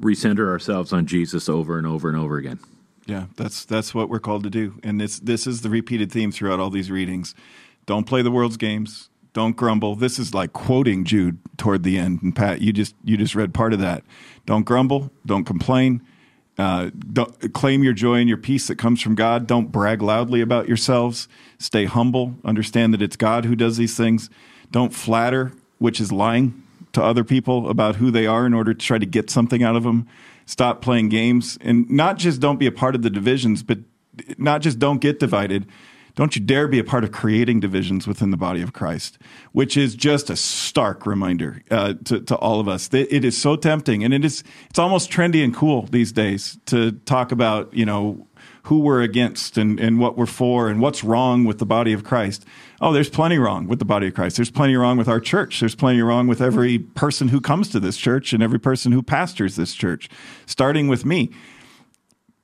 [0.00, 2.60] Recenter ourselves on Jesus over and over and over again.
[3.06, 4.78] Yeah, that's that's what we're called to do.
[4.82, 7.34] And this this is the repeated theme throughout all these readings.
[7.86, 9.08] Don't play the world's games.
[9.32, 9.94] Don't grumble.
[9.94, 12.22] This is like quoting Jude toward the end.
[12.22, 14.02] And Pat, you just you just read part of that.
[14.44, 15.10] Don't grumble.
[15.24, 16.02] Don't complain.
[16.58, 19.46] Uh, don't claim your joy and your peace that comes from God.
[19.46, 21.28] Don't brag loudly about yourselves.
[21.58, 22.34] Stay humble.
[22.44, 24.30] Understand that it's God who does these things.
[24.70, 28.86] Don't flatter, which is lying to other people about who they are in order to
[28.86, 30.08] try to get something out of them.
[30.46, 33.78] Stop playing games and not just don't be a part of the divisions, but
[34.38, 35.66] not just don't get divided,
[36.16, 39.18] don't you dare be a part of creating divisions within the body of Christ,
[39.52, 42.88] which is just a stark reminder uh, to, to all of us.
[42.92, 46.92] It is so tempting, and it is it's almost trendy and cool these days to
[46.92, 48.26] talk about you know
[48.62, 52.02] who we're against and, and what we're for and what's wrong with the body of
[52.02, 52.44] Christ.
[52.80, 54.36] Oh, there's plenty wrong with the body of Christ.
[54.36, 55.60] There's plenty wrong with our church.
[55.60, 59.02] There's plenty wrong with every person who comes to this church and every person who
[59.02, 60.10] pastors this church,
[60.44, 61.30] starting with me.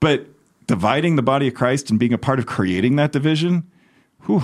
[0.00, 0.26] But
[0.66, 3.70] dividing the body of Christ and being a part of creating that division,
[4.24, 4.42] whew,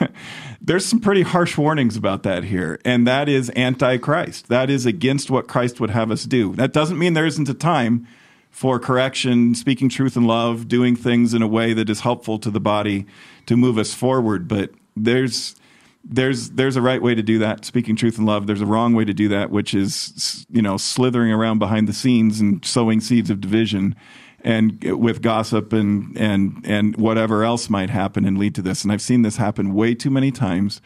[0.60, 2.78] there's some pretty harsh warnings about that here.
[2.84, 4.48] And that is anti Christ.
[4.48, 6.54] That is against what Christ would have us do.
[6.54, 8.06] That doesn't mean there isn't a time
[8.50, 12.52] for correction, speaking truth in love, doing things in a way that is helpful to
[12.52, 13.04] the body
[13.46, 14.46] to move us forward.
[14.46, 15.56] But there's
[16.04, 18.94] there's there's a right way to do that speaking truth in love there's a wrong
[18.94, 23.00] way to do that which is you know slithering around behind the scenes and sowing
[23.00, 23.96] seeds of division
[24.44, 28.84] and with gossip and and and whatever else might happen and lead to this.
[28.84, 30.82] And I've seen this happen way too many times.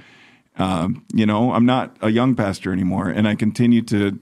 [0.57, 4.19] Um, you know, I'm not a young pastor anymore, and I continue to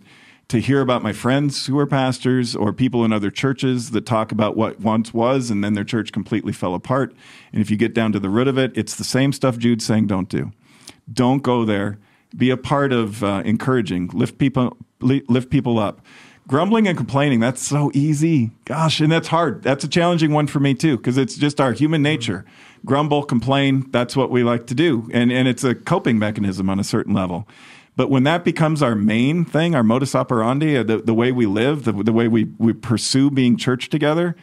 [0.49, 4.31] to hear about my friends who are pastors or people in other churches that talk
[4.31, 7.15] about what once was and then their church completely fell apart.
[7.53, 9.85] And if you get down to the root of it, it's the same stuff Jude's
[9.85, 10.53] saying don't do.
[11.13, 11.99] Don't go there.
[12.37, 16.01] Be a part of uh, encouraging, lift people, lift people up.
[16.49, 18.53] Grumbling and complaining, that's so easy.
[18.67, 19.65] Gosh, and that's hard.
[19.65, 22.45] That's a challenging one for me too, because it's just our human nature.
[22.85, 25.09] Grumble, complain, that's what we like to do.
[25.13, 27.49] And, and it's a coping mechanism on a certain level.
[27.97, 31.47] But when that becomes our main thing, our modus operandi, uh, the, the way we
[31.47, 34.37] live, the, the way we, we pursue being church together,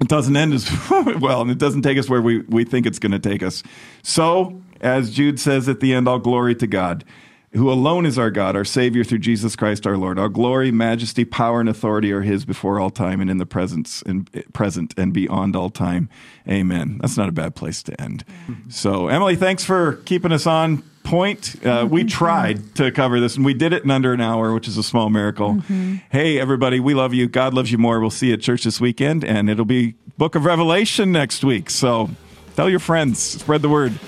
[0.00, 0.68] it doesn't end as
[1.20, 3.62] well, and it doesn't take us where we, we think it's going to take us.
[4.02, 7.04] So, as Jude says at the end, all glory to God,
[7.52, 10.18] who alone is our God, our Savior through Jesus Christ our Lord.
[10.18, 14.02] All glory, majesty, power, and authority are His before all time and in the presence
[14.02, 16.10] and present and beyond all time.
[16.48, 16.98] Amen.
[17.00, 18.24] That's not a bad place to end.
[18.68, 21.64] So, Emily, thanks for keeping us on point.
[21.64, 24.68] Uh, we tried to cover this, and we did it in under an hour, which
[24.68, 25.54] is a small miracle.
[25.54, 25.96] Mm-hmm.
[26.10, 27.28] Hey, everybody, we love you.
[27.28, 28.00] God loves you more.
[28.00, 31.70] We'll see you at church this weekend, and it'll be Book of Revelation next week.
[31.70, 32.10] So
[32.56, 33.98] tell your friends, spread the word.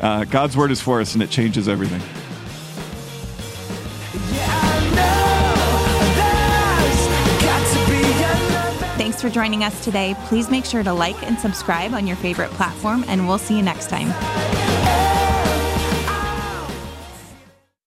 [0.00, 2.00] Uh, God's word is for us, and it changes everything.
[8.96, 10.14] Thanks for joining us today.
[10.24, 13.62] Please make sure to like and subscribe on your favorite platform, and we'll see you
[13.62, 14.75] next time.